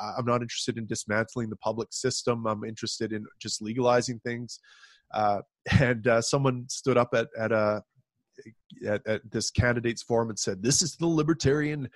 [0.01, 2.45] Uh, I'm not interested in dismantling the public system.
[2.45, 4.59] I'm interested in just legalizing things.
[5.13, 5.41] Uh,
[5.79, 7.81] and uh, someone stood up at, at a,
[8.87, 11.89] at, at, this candidates forum and said, this is the libertarian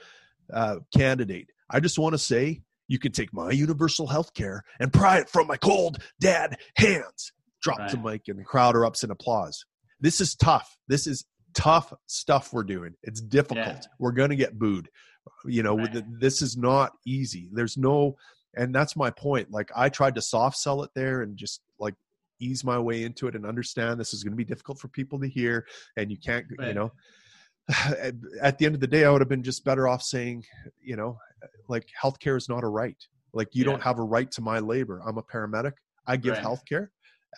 [0.53, 1.47] uh, candidate.
[1.69, 5.29] I just want to say you can take my universal health care and pry it
[5.29, 7.91] from my cold dad hands drops right.
[7.91, 9.65] the mic and the crowd erupts in applause.
[9.99, 10.77] This is tough.
[10.87, 12.93] This is tough stuff we're doing.
[13.03, 13.67] It's difficult.
[13.67, 13.81] Yeah.
[13.99, 14.89] We're going to get booed.
[15.45, 16.03] You know, right.
[16.19, 17.49] this is not easy.
[17.53, 18.15] There's no,
[18.55, 19.51] and that's my point.
[19.51, 21.93] Like I tried to soft sell it there and just like
[22.39, 25.19] ease my way into it and understand this is going to be difficult for people
[25.19, 26.69] to hear and you can't, right.
[26.69, 26.91] you know,
[28.41, 30.43] at the end of the day, I would have been just better off saying,
[30.81, 31.17] you know,
[31.67, 32.97] like healthcare is not a right.
[33.33, 33.71] Like you yeah.
[33.71, 35.01] don't have a right to my labor.
[35.05, 35.73] I'm a paramedic.
[36.07, 36.43] I give right.
[36.43, 36.87] healthcare.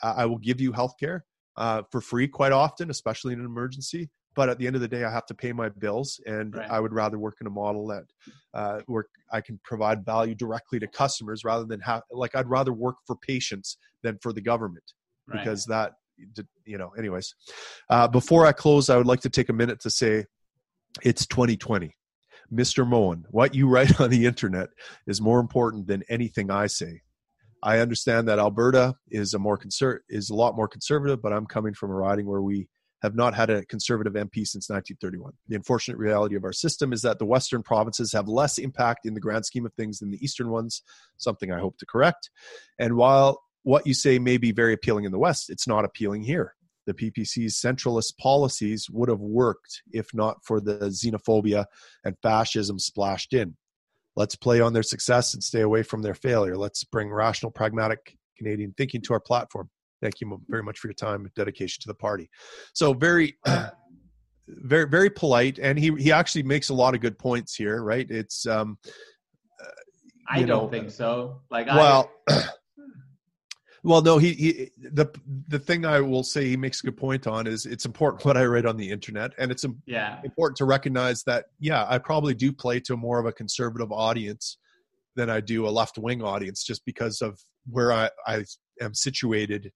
[0.01, 1.25] I will give you health care
[1.58, 4.10] uh, for free quite often, especially in an emergency.
[4.36, 6.69] But at the end of the day, I have to pay my bills, and right.
[6.69, 8.06] I would rather work in a model that
[8.56, 12.73] uh, where I can provide value directly to customers rather than have like I'd rather
[12.73, 14.93] work for patients than for the government
[15.27, 15.39] Right.
[15.39, 15.93] because that
[16.65, 17.34] you know anyways
[17.89, 20.25] uh, before i close i would like to take a minute to say
[21.01, 21.95] it's 2020
[22.53, 24.69] mr moen what you write on the internet
[25.08, 27.01] is more important than anything i say
[27.63, 31.45] i understand that alberta is a more conser- is a lot more conservative but i'm
[31.45, 32.67] coming from a riding where we
[33.02, 37.02] have not had a conservative mp since 1931 the unfortunate reality of our system is
[37.02, 40.23] that the western provinces have less impact in the grand scheme of things than the
[40.23, 40.84] eastern ones
[41.17, 42.30] something i hope to correct
[42.78, 46.23] and while what you say may be very appealing in the West, it's not appealing
[46.23, 46.56] here.
[46.86, 51.65] The PPC's centralist policies would have worked if not for the xenophobia
[52.04, 53.56] and fascism splashed in.
[54.15, 56.56] Let's play on their success and stay away from their failure.
[56.56, 59.69] Let's bring rational, pragmatic Canadian thinking to our platform.
[60.02, 62.30] Thank you very much for your time and dedication to the party.
[62.73, 63.38] So very,
[64.47, 67.82] very, very polite, and he he actually makes a lot of good points here.
[67.82, 68.10] Right?
[68.10, 68.78] It's um,
[70.30, 71.41] I don't know, think so.
[71.49, 72.12] Like, well.
[73.86, 75.08] Well, no, he, he the
[75.50, 78.38] the thing I will say he makes a good point on is it's important what
[78.38, 82.34] I read on the internet, and it's yeah, important to recognize that yeah, I probably
[82.34, 84.58] do play to more of a conservative audience
[85.15, 87.38] than I do a left wing audience, just because of
[87.69, 88.46] where I, I
[88.82, 89.72] am situated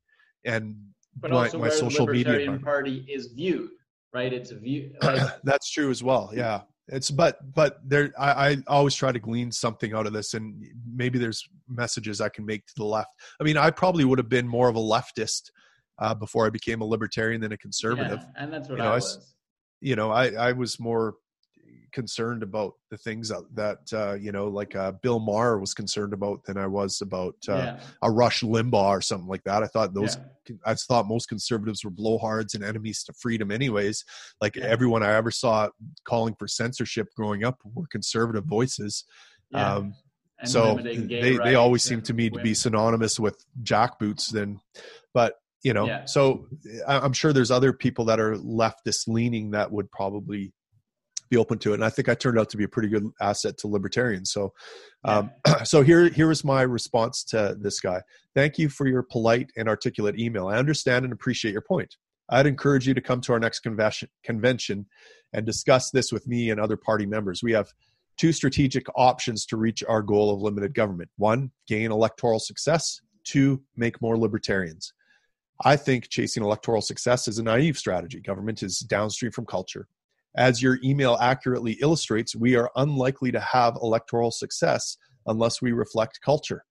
[0.45, 0.75] and
[1.19, 2.31] but my, also my where social the media.
[2.31, 2.63] Libertarian environment.
[2.63, 3.71] Party is viewed,
[4.13, 4.31] right?
[4.31, 4.93] It's a view.
[5.01, 6.31] Like, That's true as well.
[6.33, 6.61] Yeah.
[6.89, 10.63] It's but but there I, I always try to glean something out of this and
[10.93, 13.09] maybe there's messages I can make to the left.
[13.41, 15.51] I mean, I probably would have been more of a leftist
[15.99, 18.19] uh, before I became a libertarian than a conservative.
[18.21, 19.33] yeah, and that's what You know, I I was.
[19.79, 21.15] You know, I I was more
[21.91, 26.13] concerned about the things that, that uh, you know, like uh, Bill Maher was concerned
[26.13, 29.63] about than I was about uh, yeah, a Rush Limbaugh or something like that.
[29.63, 30.17] I thought those
[30.49, 30.55] yeah.
[30.65, 34.05] I thought most conservatives were blowhards and enemies to freedom, anyways.
[34.39, 34.65] Like Yeah.
[34.65, 35.69] everyone I ever saw
[36.05, 39.03] calling for censorship growing up were conservative voices.
[39.53, 39.93] Um,
[40.39, 44.29] And so they, they always seem to me to be synonymous with jackboots.
[44.29, 44.59] Then,
[45.13, 46.05] but you know, Yeah.
[46.05, 46.47] so
[46.87, 50.53] I'm sure there's other people that are leftist leaning that would probably
[51.29, 51.75] be open to it.
[51.75, 54.31] And I think I turned out to be a pretty good asset to libertarians.
[54.31, 54.53] So,
[55.03, 55.31] um,
[55.63, 58.01] so here here is my response to this guy.
[58.35, 60.47] Thank you for your polite and articulate email.
[60.47, 61.95] I understand and appreciate your point.
[62.29, 64.85] I'd encourage you to come to our next convention convention
[65.33, 67.43] and discuss this with me and other party members.
[67.43, 67.71] We have
[68.17, 71.09] two strategic options to reach our goal of limited government.
[71.17, 73.01] One, gain electoral success.
[73.23, 74.93] Two, make more libertarians.
[75.63, 78.21] I think chasing electoral success is a naive strategy.
[78.21, 79.87] Government is downstream from culture.
[80.37, 86.19] As your email accurately illustrates, we are unlikely to have electoral success unless we reflect
[86.23, 86.63] culture.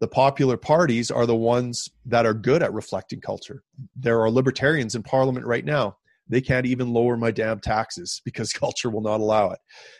[0.00, 3.62] The popular parties are the ones that are good at reflecting culture.
[3.94, 5.98] There are libertarians in parliament right now.
[6.28, 9.58] They can't even lower my damn taxes because culture will not allow it.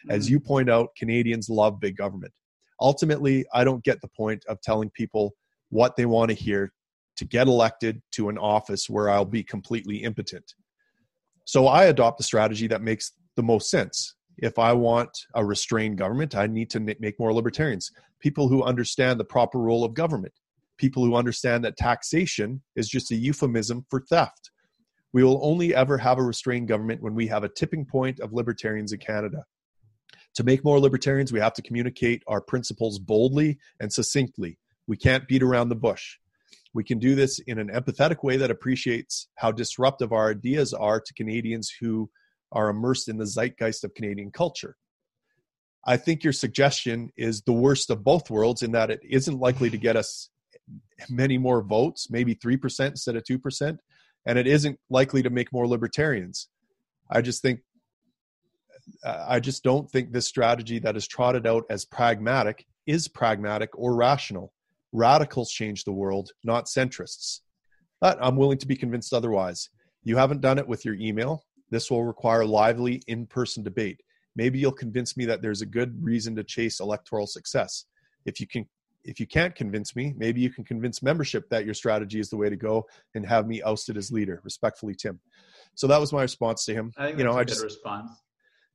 [0.09, 0.31] As Mm.
[0.31, 2.33] you point out, Canadians love big government.
[2.81, 5.35] Ultimately, I don't get the point of telling people
[5.69, 6.73] what they want to hear
[7.17, 10.55] to get elected to an office where I'll be completely impotent.
[11.45, 14.15] So I adopt the strategy that makes the most sense.
[14.39, 19.19] If I want a restrained government, I need to make more libertarians, people who understand
[19.19, 20.35] the proper role of government,
[20.79, 24.51] people who understand that taxation is just a euphemism for theft.
[25.13, 28.33] We will only ever have a restrained government when we have a tipping point of
[28.33, 29.45] libertarians in Canada.
[30.37, 34.59] To make more libertarians, we have to communicate our principles boldly and succinctly.
[34.87, 36.17] We can't beat around the bush.
[36.73, 41.01] We can do this in an empathetic way that appreciates how disruptive our ideas are
[41.01, 42.11] to Canadians who
[42.53, 44.77] are immersed in the zeitgeist of Canadian culture.
[45.85, 49.71] I think your suggestion is the worst of both worlds in that it isn't likely
[49.71, 50.29] to get us
[51.09, 53.79] many more votes, maybe 3% instead of 2%,
[54.27, 56.49] and it isn't likely to make more libertarians.
[57.11, 57.61] I just think
[59.05, 63.95] I just don't think this strategy that is trotted out as pragmatic is pragmatic or
[63.95, 64.53] rational.
[64.93, 67.41] Radicals change the world, not centrists.
[68.01, 69.69] But I'm willing to be convinced otherwise.
[70.03, 71.45] You haven't done it with your email.
[71.71, 74.01] This will require lively in person debate.
[74.37, 77.85] Maybe you'll convince me that there's a good reason to chase electoral success.
[78.25, 78.67] If you can
[79.05, 82.37] if you can't convince me, maybe you can convince membership that your strategy is the
[82.37, 84.43] way to go and have me ousted as leader.
[84.45, 85.19] Respectfully, Tim.
[85.75, 86.93] So that was my response to him.
[86.99, 88.11] I think you know, I good just response.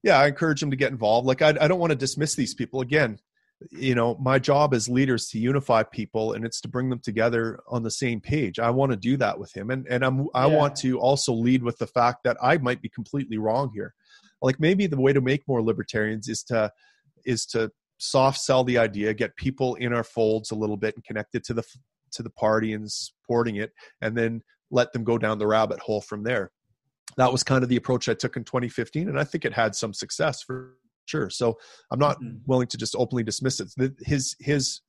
[0.02, 1.28] yeah, I encourage them to get involved.
[1.28, 2.82] Like I, I don't want to dismiss these people.
[2.82, 3.20] Again,
[3.72, 7.60] you know, my job as leaders to unify people, and it's to bring them together
[7.70, 8.60] on the same page.
[8.60, 10.58] I want to do that with him, and and I'm I Yeah.
[10.58, 13.94] want to also lead with the fact that I might be completely wrong here.
[14.42, 16.72] Like maybe the way to make more libertarians is to
[17.26, 21.04] is to soft sell the idea, get people in our folds a little bit and
[21.04, 21.64] connected to the
[22.12, 24.42] to the party and supporting it, and then
[24.72, 26.52] let them go down the rabbit hole from there
[27.18, 29.76] that was kind of the approach I took in 2015, and I think it had
[29.76, 30.74] some success for
[31.06, 31.30] sure.
[31.30, 31.58] So
[31.92, 32.38] I'm not mm-hmm.
[32.46, 33.72] willing to just openly dismiss it.
[34.00, 34.82] His his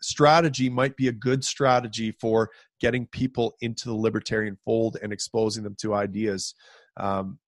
[0.00, 2.50] strategy might be a good strategy for
[2.80, 6.54] getting people into the libertarian fold and exposing them to ideas
[6.96, 7.38] um,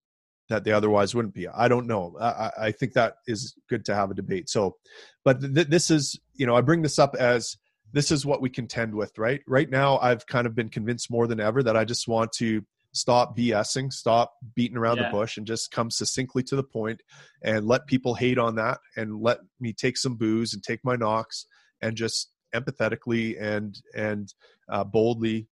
[0.48, 1.48] that they otherwise wouldn't be.
[1.48, 2.16] I don't know.
[2.20, 4.48] I, I, think that is good to have a debate.
[4.48, 4.76] So,
[5.24, 7.56] but th- this is, you know, I bring this up as
[7.92, 9.40] this is what we contend with, right?
[9.46, 12.64] Right now, I've kind of been convinced more than ever that I just want to
[12.94, 15.10] stop BSing, stop beating around yeah.
[15.10, 17.02] the bush, and just come succinctly to the point
[17.42, 20.96] and let people hate on that and let me take some booze and take my
[20.96, 21.46] knocks
[21.82, 24.32] and just empathetically and and
[24.70, 25.48] uh, boldly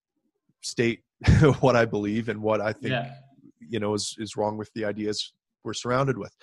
[0.62, 1.00] state
[1.60, 3.14] what I believe and what I think yeah.
[3.60, 5.32] you know is is wrong with the ideas
[5.64, 6.34] we're surrounded with.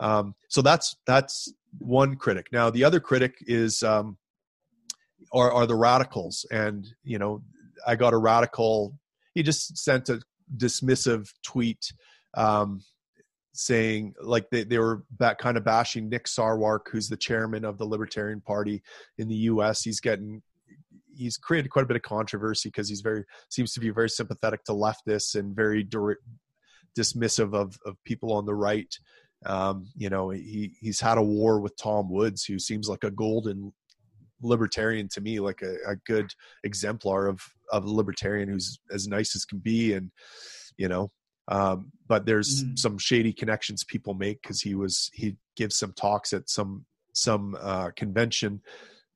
[0.00, 2.48] Um, so that's that's one critic.
[2.52, 4.16] Now the other critic is um,
[5.32, 7.42] are are the radicals, and you know
[7.86, 8.98] I got a radical.
[9.34, 10.20] He just sent a
[10.56, 11.92] dismissive tweet
[12.36, 12.80] um,
[13.52, 17.78] saying like they, they were back kind of bashing Nick Sarwark, who's the chairman of
[17.78, 18.82] the Libertarian Party
[19.18, 19.82] in the U.S.
[19.82, 20.42] He's getting
[21.16, 24.64] he's created quite a bit of controversy because he's very seems to be very sympathetic
[24.64, 26.20] to leftists and very dir-
[26.96, 28.94] dismissive of of people on the right.
[29.44, 33.10] Um, you know, he he's had a war with Tom Woods, who seems like a
[33.10, 33.72] golden
[34.42, 36.30] libertarian to me, like a, a good
[36.64, 37.40] exemplar of
[37.72, 40.10] of a libertarian who's as nice as can be, and
[40.76, 41.10] you know,
[41.48, 42.78] um, but there's mm.
[42.78, 47.56] some shady connections people make because he was he gives some talks at some some
[47.60, 48.60] uh, convention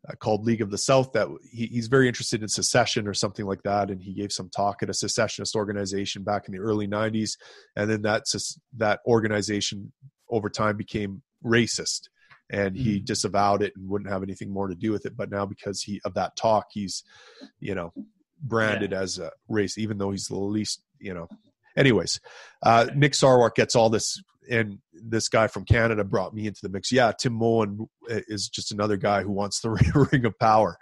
[0.08, 3.46] uh, called League of the South that he, he's very interested in secession or something
[3.46, 6.86] like that, and he gave some talk at a secessionist organization back in the early
[6.86, 7.32] '90s,
[7.76, 8.24] and then that
[8.76, 9.92] that organization
[10.30, 12.02] over time became racist,
[12.50, 13.04] and he mm-hmm.
[13.04, 15.16] disavowed it and wouldn't have anything more to do with it.
[15.16, 17.04] But now because he of that talk, he's
[17.60, 17.92] you know
[18.42, 19.00] branded yeah.
[19.00, 21.28] as a race, even though he's the least you know
[21.76, 22.20] anyways,
[22.62, 26.68] uh, Nick Sarwark gets all this, and this guy from Canada brought me into the
[26.68, 26.92] mix.
[26.92, 29.70] Yeah, Tim Moen is just another guy who wants the
[30.12, 30.76] ring of power,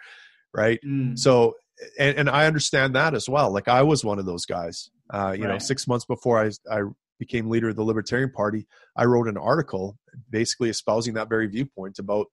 [0.54, 0.80] right?
[0.84, 1.18] Mm.
[1.18, 1.54] So,
[1.98, 3.52] and, and, I understand that as well.
[3.52, 4.90] Like I was one of those guys.
[5.10, 5.52] Uh, you right.
[5.52, 6.82] know, six months before I, I
[7.18, 9.98] became leader of the Libertarian Party, I wrote an article
[10.30, 12.26] basically espousing that very viewpoint about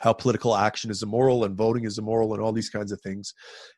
[0.00, 3.34] how political action is immoral and voting is immoral and all these kinds of things.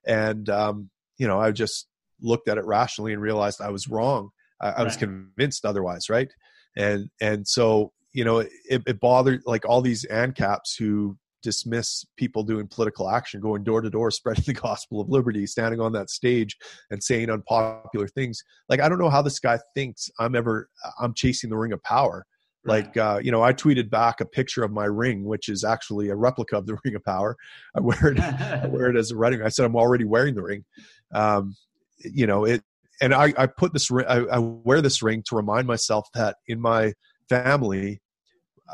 [0.06, 1.88] And um, you know, I just
[2.20, 4.30] looked at it rationally and realized I was wrong.
[4.60, 6.32] I, I was convinced otherwise, right?
[6.76, 8.50] And and so you know it,
[8.86, 13.90] it bothered like all these ANCAPs who dismiss people doing political action, going door to
[13.90, 16.56] door, spreading the gospel of liberty, standing on that stage
[16.90, 18.42] and saying unpopular things.
[18.68, 20.68] Like I don't know how this guy thinks I'm ever
[21.00, 22.26] I'm chasing the ring of power.
[22.66, 26.08] Like uh, you know, I tweeted back a picture of my ring, which is actually
[26.08, 27.36] a replica of the Ring of Power.
[27.76, 29.42] I wear it, I wear it as a wedding.
[29.42, 30.64] I said I'm already wearing the ring,
[31.12, 31.54] um,
[31.98, 32.62] you know it
[33.00, 36.60] and I, I put this I, I wear this ring to remind myself that in
[36.60, 36.92] my
[37.28, 38.00] family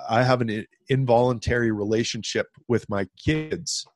[0.09, 3.87] I have an involuntary relationship with my kids,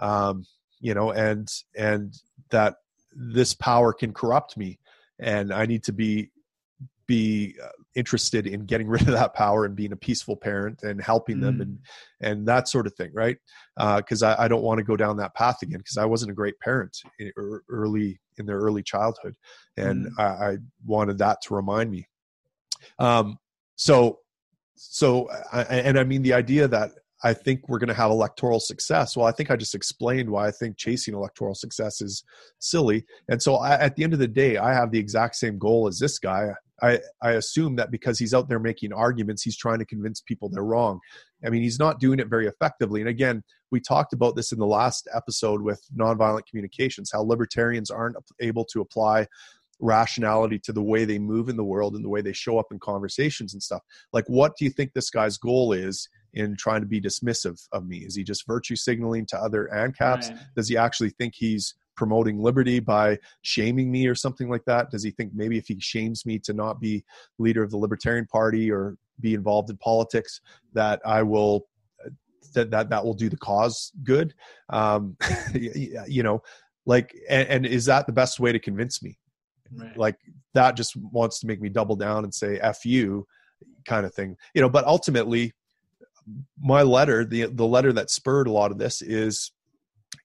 [0.00, 0.46] um,
[0.80, 2.14] you know, and and
[2.50, 2.76] that
[3.14, 4.78] this power can corrupt me,
[5.18, 6.30] and I need to be
[7.06, 11.02] be uh, interested in getting rid of that power and being a peaceful parent and
[11.02, 11.42] helping mm.
[11.42, 11.78] them and
[12.20, 13.36] and that sort of thing right
[13.96, 16.30] because uh, I, I, don't want to go down that path again because i wasn't
[16.30, 17.32] a great parent in,
[17.68, 19.34] early in their early childhood
[19.76, 20.10] and mm.
[20.18, 22.06] I, I, wanted that to remind me
[22.98, 23.38] um
[23.76, 24.20] so
[24.90, 26.92] so and i mean the idea that
[27.24, 29.16] I think we're going to have electoral success.
[29.16, 32.24] Well, I think I just explained why I think chasing electoral success is
[32.58, 33.04] silly.
[33.28, 35.86] And so, I, at the end of the day, I have the exact same goal
[35.86, 36.52] as this guy.
[36.82, 40.48] I, I assume that because he's out there making arguments, he's trying to convince people
[40.48, 40.98] they're wrong.
[41.44, 43.00] I mean, he's not doing it very effectively.
[43.00, 47.90] And again, we talked about this in the last episode with nonviolent communications, how libertarians
[47.90, 49.28] aren't able to apply
[49.82, 52.68] rationality to the way they move in the world and the way they show up
[52.70, 53.82] in conversations and stuff.
[54.12, 57.86] Like, what do you think this guy's goal is in trying to be dismissive of
[57.86, 57.98] me?
[57.98, 60.30] Is he just virtue signaling to other ANCAPs?
[60.30, 60.38] Right.
[60.56, 64.90] Does he actually think he's promoting liberty by shaming me or something like that?
[64.90, 67.04] Does he think maybe if he shames me to not be
[67.38, 70.40] leader of the Libertarian Party or be involved in politics,
[70.72, 71.66] that I will
[72.54, 74.32] that that that will do the cause good?
[74.70, 75.16] Um,
[75.54, 76.42] you know,
[76.86, 79.18] like, and, and, is that the best way to convince me?
[79.74, 79.96] Right.
[79.96, 80.16] Like
[80.54, 83.26] that just wants to make me double down and say "f you,"
[83.86, 84.36] kind of thing.
[84.54, 85.52] You know, but ultimately,
[86.60, 89.52] my letter, the the letter that spurred a lot of this, is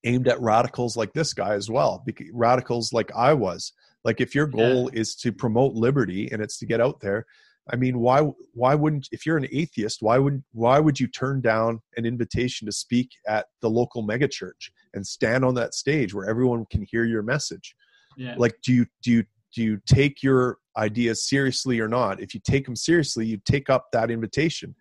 [0.03, 3.73] aimed at radicals like this guy as well radicals like i was
[4.03, 5.01] like if your goal yeah.
[5.01, 7.25] is to promote liberty and it's to get out there
[7.71, 8.21] i mean why
[8.53, 12.65] why wouldn't if you're an atheist why would why would you turn down an invitation
[12.65, 17.03] to speak at the local megachurch and stand on that stage where everyone can hear
[17.03, 17.75] your message
[18.17, 18.35] yeah.
[18.37, 19.23] like do you do you
[19.53, 23.69] do you take your ideas seriously or not if you take them seriously you take
[23.69, 24.75] up that invitation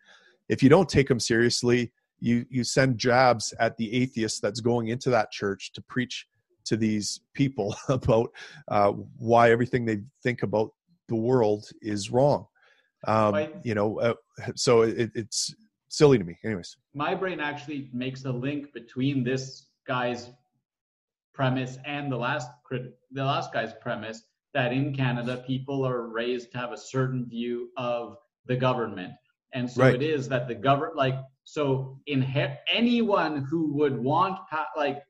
[0.49, 4.89] if you don't take them seriously, you you send jabs at the atheist that's going
[4.89, 6.27] into that church to preach
[6.65, 8.31] to these people about
[8.69, 10.71] uh, why everything they think about
[11.09, 12.47] the world is wrong.
[13.07, 14.15] Um, you know, uh,
[14.57, 15.55] so it, it's
[15.89, 16.37] silly to me.
[16.45, 20.31] Anyways, my brain actually makes a link between this guy's
[21.35, 24.23] premise and the last the last guy's premise
[24.57, 29.13] that in Canada people are raised to have a certain view of the government,
[29.53, 29.95] and so right.
[29.95, 32.27] it is that the government like so in
[32.73, 34.39] anyone who would want
[34.75, 35.03] like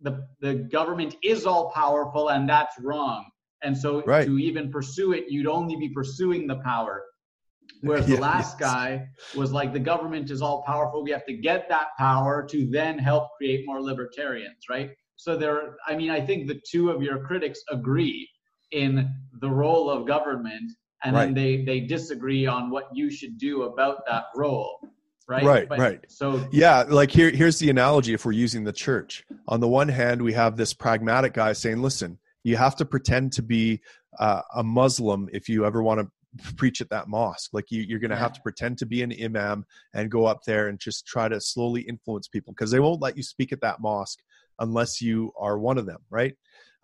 [0.00, 3.26] the the government is all powerful and that's wrong
[3.62, 4.24] and so right.
[4.24, 7.02] to even pursue it you'd only be pursuing the power
[7.82, 8.70] whereas the last yes.
[8.70, 9.06] guy
[9.36, 12.98] was like the government is all powerful we have to get that power to then
[12.98, 17.18] help create more libertarians right so there i mean i think the two of your
[17.26, 18.28] critics agree
[18.72, 20.72] in the role of government
[21.04, 21.26] and right.
[21.26, 24.80] then they they disagree on what you should do about that role
[25.28, 25.44] right?
[25.44, 26.04] Right but, right.
[26.08, 29.24] so yeah like here here's the analogy if we're using the church.
[29.48, 33.32] On the one hand we have this pragmatic guy saying listen you have to pretend
[33.34, 33.80] to be
[34.18, 36.08] uh, a muslim if you ever want to
[36.56, 37.50] preach at that mosque.
[37.52, 39.64] Like you, you're going to have to pretend to be an imam
[39.94, 43.16] and go up there and just try to slowly influence people because they won't let
[43.16, 44.18] you speak at that mosque
[44.58, 46.34] unless you are one of them right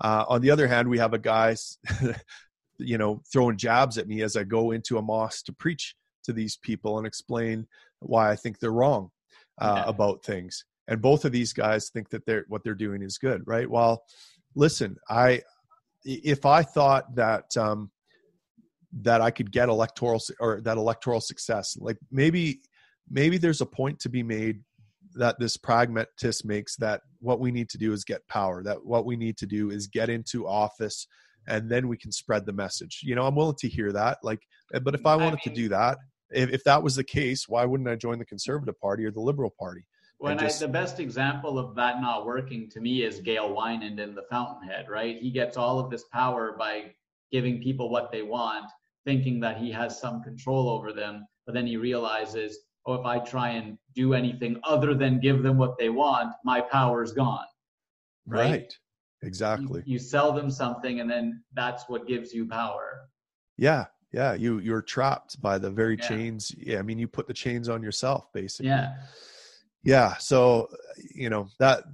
[0.01, 1.57] uh, on the other hand we have a guy
[2.79, 5.95] you know throwing jabs at me as i go into a mosque to preach
[6.27, 7.67] to these people and explain
[8.01, 9.11] why I think they're wrong
[9.59, 9.91] uh, yeah.
[9.91, 10.65] about things.
[10.89, 13.69] And both of these guys think that they're what they're doing is good, right?
[13.69, 14.05] Well,
[14.55, 15.43] listen, I
[16.05, 17.91] if I thought that um,
[19.01, 22.61] that I could get electoral or that electoral success, like maybe
[23.11, 24.61] maybe there's a point to be made
[25.17, 29.05] that this pragmatist makes that what we need to do is get power that what
[29.07, 31.07] we need to do is get into office
[31.49, 34.41] and then we can spread the message you know i'm willing to hear that like
[34.75, 35.99] eh, but if i wanted I mean, to do that
[36.31, 39.21] if, if that was the case, why wouldn't I join the Conservative Party or the
[39.21, 39.87] Liberal Party?
[40.19, 43.99] When just, I, the best example of that not working to me is Gail Wynand
[43.99, 45.19] in the Fountainhead, right?
[45.19, 46.95] He gets all of this power by
[47.31, 48.67] giving people what they want,
[49.05, 53.19] thinking that he has some control over them, but then he realizes, oh, if I
[53.19, 57.45] try and do anything other than give them what they want, my power is gone.
[58.27, 58.51] Right.
[58.51, 58.79] right.
[59.23, 59.83] Exactly.
[59.87, 63.09] You, you sell them something, and then that's what gives you power.
[63.57, 66.09] Yeah, yeah you you're trapped by the very yeah.
[66.09, 68.95] chains yeah i mean you put the chains on yourself basically yeah
[69.85, 70.69] yeah so
[71.15, 71.85] you know that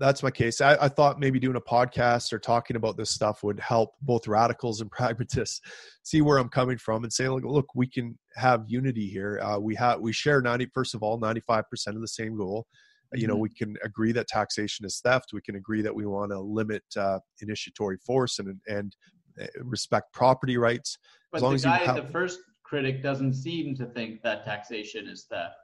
[0.00, 0.60] that's my case.
[0.62, 4.26] I, I, thought maybe doing a podcast or talking about this stuff would help both
[4.26, 5.60] radicals and pragmatists
[6.02, 9.38] see where i'm coming from and say look, look we can have unity here.
[9.42, 12.66] Uh, we have we share 90 first of all 95% of the same goal.
[13.12, 13.42] You know mm-hmm.
[13.42, 15.30] we can agree that taxation is theft.
[15.32, 18.96] We can agree that we want to limit uh, initiatory force and and
[19.40, 20.96] uh, respect property rights.
[21.32, 25.56] But the guy, have, the first critic, doesn't seem to think that taxation is theft.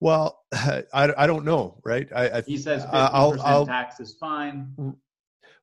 [0.00, 2.08] Well, I, I don't know, right?
[2.14, 4.72] I, I he says 50% I'll, I'll, tax is fine.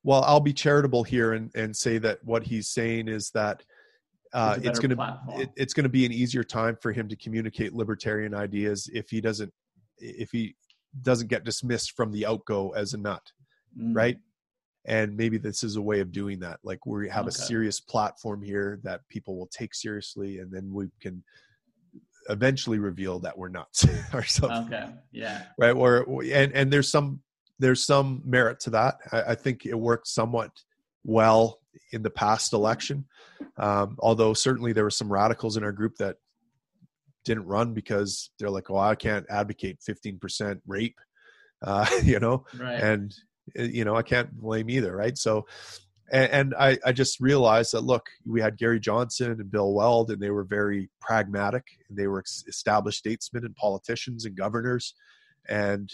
[0.02, 3.62] Well, I'll be charitable here and, and say that what he's saying is that
[4.32, 7.16] uh, it's going to it, it's going to be an easier time for him to
[7.16, 9.52] communicate libertarian ideas if he doesn't
[9.98, 10.54] if he
[11.02, 13.22] doesn't get dismissed from the outgo as a nut,
[13.78, 13.96] mm.
[13.96, 14.18] right?
[14.86, 17.28] and maybe this is a way of doing that like we have okay.
[17.28, 21.22] a serious platform here that people will take seriously and then we can
[22.28, 24.74] eventually reveal that we're nuts or something.
[24.74, 25.42] Okay yeah.
[25.58, 27.20] Right or and and there's some
[27.58, 28.96] there's some merit to that.
[29.12, 30.50] I, I think it worked somewhat
[31.04, 31.60] well
[31.92, 33.06] in the past election.
[33.56, 36.16] Um, although certainly there were some radicals in our group that
[37.24, 40.94] didn't run because they're like oh i can't advocate 15% rape
[41.66, 42.44] uh, you know?
[42.56, 42.80] Right.
[42.80, 43.14] and
[43.58, 45.16] uh, you know, I can't blame either, right?
[45.16, 45.46] So,
[46.10, 50.10] and, and I, I just realized that look, we had Gary Johnson and Bill Weld,
[50.10, 51.64] and they were very pragmatic.
[51.88, 54.94] And They were established statesmen and politicians and governors,
[55.48, 55.90] and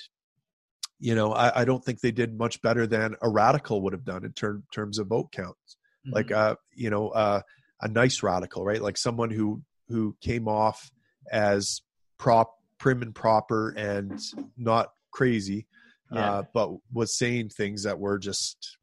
[0.99, 4.05] you know, I, I don't think they did much better than a radical would have
[4.05, 5.77] done in ter- terms of vote counts.
[6.07, 6.15] Mm-hmm.
[6.15, 7.41] Like, uh, you know, uh,
[7.81, 8.81] a nice radical, right?
[8.81, 10.91] Like someone who who came off
[11.31, 11.81] as
[12.19, 14.21] prop prim and proper and
[14.57, 15.67] not crazy
[16.13, 16.33] yeah.
[16.33, 18.79] uh, but was saying things that were just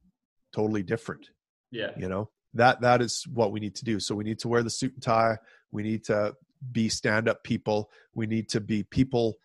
[0.53, 1.29] totally different.
[1.71, 1.91] Yeah.
[1.97, 3.99] You know, that that is what we need to do.
[3.99, 5.37] So we need to wear the suit and tie.
[5.71, 6.35] We need to
[6.71, 7.89] be stand up people.
[8.13, 9.37] We need to be people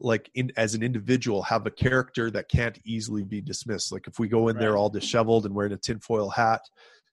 [0.00, 3.92] like in as an individual have a character that can't easily be dismissed.
[3.92, 4.60] Like if we go in right.
[4.60, 6.62] there all disheveled and wearing a tinfoil hat,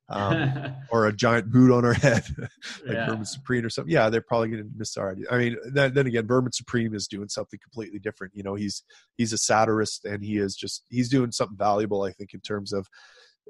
[0.10, 2.50] um, or a giant boot on her head, like
[2.96, 3.08] yeah.
[3.08, 3.92] Vermin Supreme or something.
[3.92, 5.26] Yeah, they're probably going to miss our idea.
[5.32, 8.36] I mean, then, then again, Vermin Supreme is doing something completely different.
[8.36, 8.84] You know, he's
[9.18, 12.04] he's a satirist and he is just he's doing something valuable.
[12.04, 12.88] I think in terms of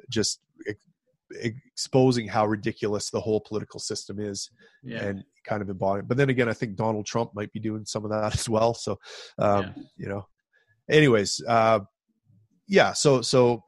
[0.10, 0.40] just
[1.42, 4.50] exposing how ridiculous the whole political system is
[4.84, 5.04] Yeah.
[5.04, 6.06] and kind of embodying.
[6.06, 8.74] But then again, I think Donald Trump might be doing some of that as well.
[8.74, 9.00] So,
[9.40, 10.28] um, you know,
[10.90, 11.80] anyways, uh,
[12.68, 12.94] yeah.
[12.94, 13.64] So, so,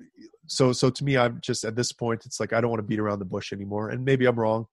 [0.47, 2.87] so, so to me, I'm just at this point, it's like I don't want to
[2.87, 3.89] beat around the bush anymore.
[3.89, 4.67] And maybe I'm wrong.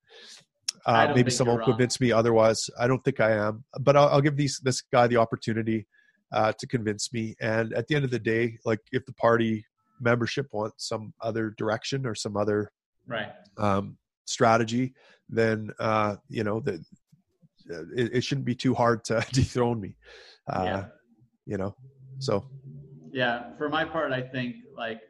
[0.85, 2.69] Uh, maybe someone will convince me otherwise.
[2.79, 5.87] I don't think I am, but I'll, I'll give these this guy the opportunity
[6.33, 7.37] uh, to convince me.
[7.41, 9.65] And at the end of the day, like if the party
[10.01, 12.73] membership wants some other direction or some other
[13.07, 13.29] right.
[13.59, 14.95] um, strategy,
[15.29, 16.81] then uh, you know that
[17.97, 19.95] it, it shouldn't be too hard to dethrone me.
[20.49, 20.85] Uh, yeah.
[21.47, 21.77] You know,
[22.19, 22.45] so
[23.13, 23.57] Yeah.
[23.57, 25.01] For my part, I think like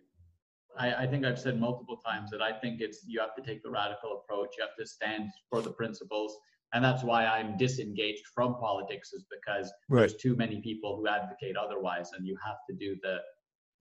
[0.79, 3.63] I, I think I've said multiple times that I think it's you have to take
[3.63, 4.55] the radical approach.
[4.59, 6.37] You have to stand for the principles,
[6.73, 9.13] and that's why I'm disengaged from politics.
[9.13, 12.97] Is because right, there's too many people who advocate otherwise, and you have to do
[13.03, 13.19] the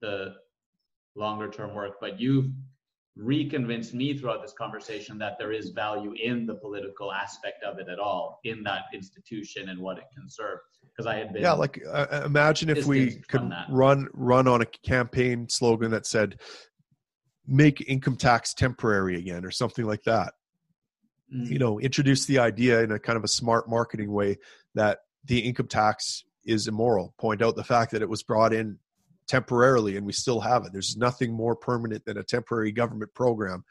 [0.00, 0.34] the
[1.14, 1.94] longer term work.
[2.00, 2.50] But you've
[3.16, 7.88] reconvinced me throughout this conversation that there is value in the political aspect of it
[7.88, 10.58] at all, in that institution and what it can serve.
[10.84, 11.52] Because I had been yeah.
[11.52, 16.38] Like uh, imagine if we could run run on a campaign slogan that said
[17.46, 20.34] "Make income tax temporary again" or something like that.
[21.34, 24.38] Mm, you know introduce the idea in a kind of a smart marketing way
[24.74, 27.14] that the income tax is immoral.
[27.18, 28.78] Point out the fact that it was brought in
[29.28, 30.72] temporarily and we still have it.
[30.72, 33.64] There's nothing more permanent than a temporary government program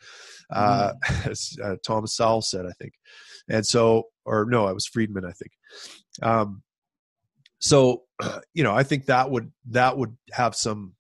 [0.50, 0.94] uh,
[1.26, 2.94] as uh, thomas sowell said i think.
[3.50, 5.52] And so or no it was friedman i think.
[6.22, 6.64] Um,
[7.60, 8.04] so
[8.54, 10.94] you know i think that would that would have some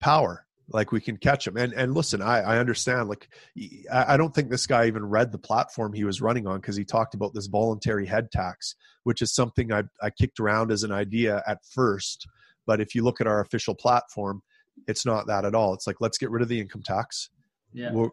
[0.00, 3.28] power like we can catch him and and listen i i understand like
[3.92, 6.84] I don't think this guy even read the platform he was running on because he
[6.84, 10.92] talked about this voluntary head tax, which is something I, I kicked around as an
[10.92, 12.26] idea at first.
[12.66, 14.42] But if you look at our official platform,
[14.88, 15.74] it's not that at all.
[15.74, 17.30] It's like, let's get rid of the income tax.
[17.72, 17.92] yeah.
[17.92, 18.08] We're,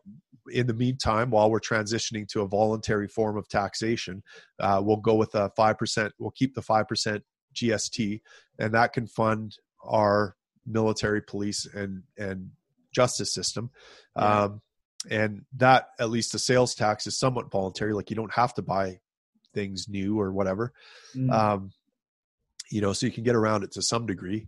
[0.52, 4.24] in the meantime, while we're transitioning to a voluntary form of taxation,
[4.60, 7.22] uh, we'll go with a 5%, we'll keep the 5%
[7.56, 8.22] GST,
[8.60, 10.36] and that can fund our
[10.66, 12.52] military, police, and, and
[12.92, 13.70] justice system.
[14.16, 14.44] Yeah.
[14.44, 14.62] Um,
[15.10, 17.94] and that, at least the sales tax, is somewhat voluntary.
[17.94, 19.00] Like you don't have to buy
[19.54, 20.74] things new or whatever.
[21.16, 21.72] Mm, Um,
[22.70, 24.48] you know, so you can get around it to some degree.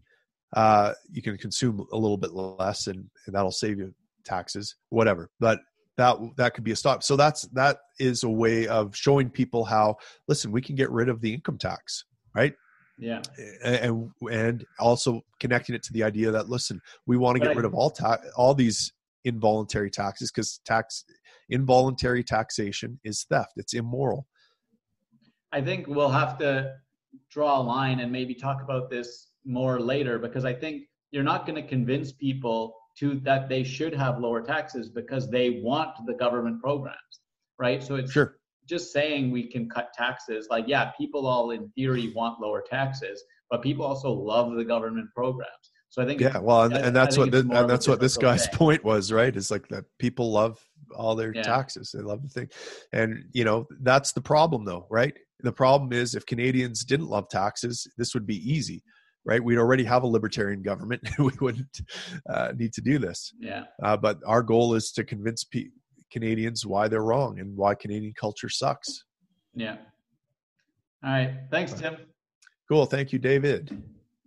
[0.55, 3.93] Uh, you can consume a little bit less, and, and that'll save you
[4.23, 5.29] taxes, whatever.
[5.39, 5.59] But
[5.97, 7.03] that that could be a stop.
[7.03, 9.97] So that's that is a way of showing people how
[10.27, 12.05] listen, we can get rid of the income tax,
[12.35, 12.53] right?
[12.97, 13.21] Yeah.
[13.63, 17.55] And and also connecting it to the idea that listen, we want to get I-
[17.55, 18.93] rid of all ta- all these
[19.25, 21.05] involuntary taxes because tax
[21.49, 23.53] involuntary taxation is theft.
[23.57, 24.27] It's immoral.
[25.51, 26.75] I think we'll have to
[27.29, 31.45] draw a line and maybe talk about this more later because I think you're not
[31.45, 36.13] going to convince people to that they should have lower taxes because they want the
[36.13, 37.21] government programs,
[37.57, 37.81] right?
[37.83, 38.37] So it's Sure.
[38.67, 40.47] Just saying we can cut taxes.
[40.49, 45.09] Like, yeah, people all in theory want lower taxes, but people also love the government
[45.15, 45.71] programs.
[45.89, 48.47] So I think Yeah, well, and, and that's what the, and that's what this guy's
[48.47, 48.55] thing.
[48.57, 49.35] point was, right?
[49.35, 50.59] Is like that people love
[50.95, 51.43] all their Yeah.
[51.43, 51.91] taxes.
[51.93, 52.49] They love the thing,
[52.93, 55.13] and you know that's the problem, though, right?
[55.41, 58.81] The problem is if Canadians didn't love taxes, this would be easy,
[59.25, 59.43] right?
[59.43, 61.07] We'd already have a libertarian government.
[61.19, 61.81] we wouldn't
[62.27, 63.31] uh, need to do this.
[63.39, 63.65] yeah.
[63.83, 65.69] Uh, but our goal is to convince pe-
[66.13, 69.03] Canadians why they're wrong and why Canadian culture sucks.
[69.55, 69.77] Yeah.
[71.03, 71.39] All right.
[71.51, 71.97] Thanks, Tim.
[72.69, 72.85] Cool.
[72.85, 73.83] Thank you, David.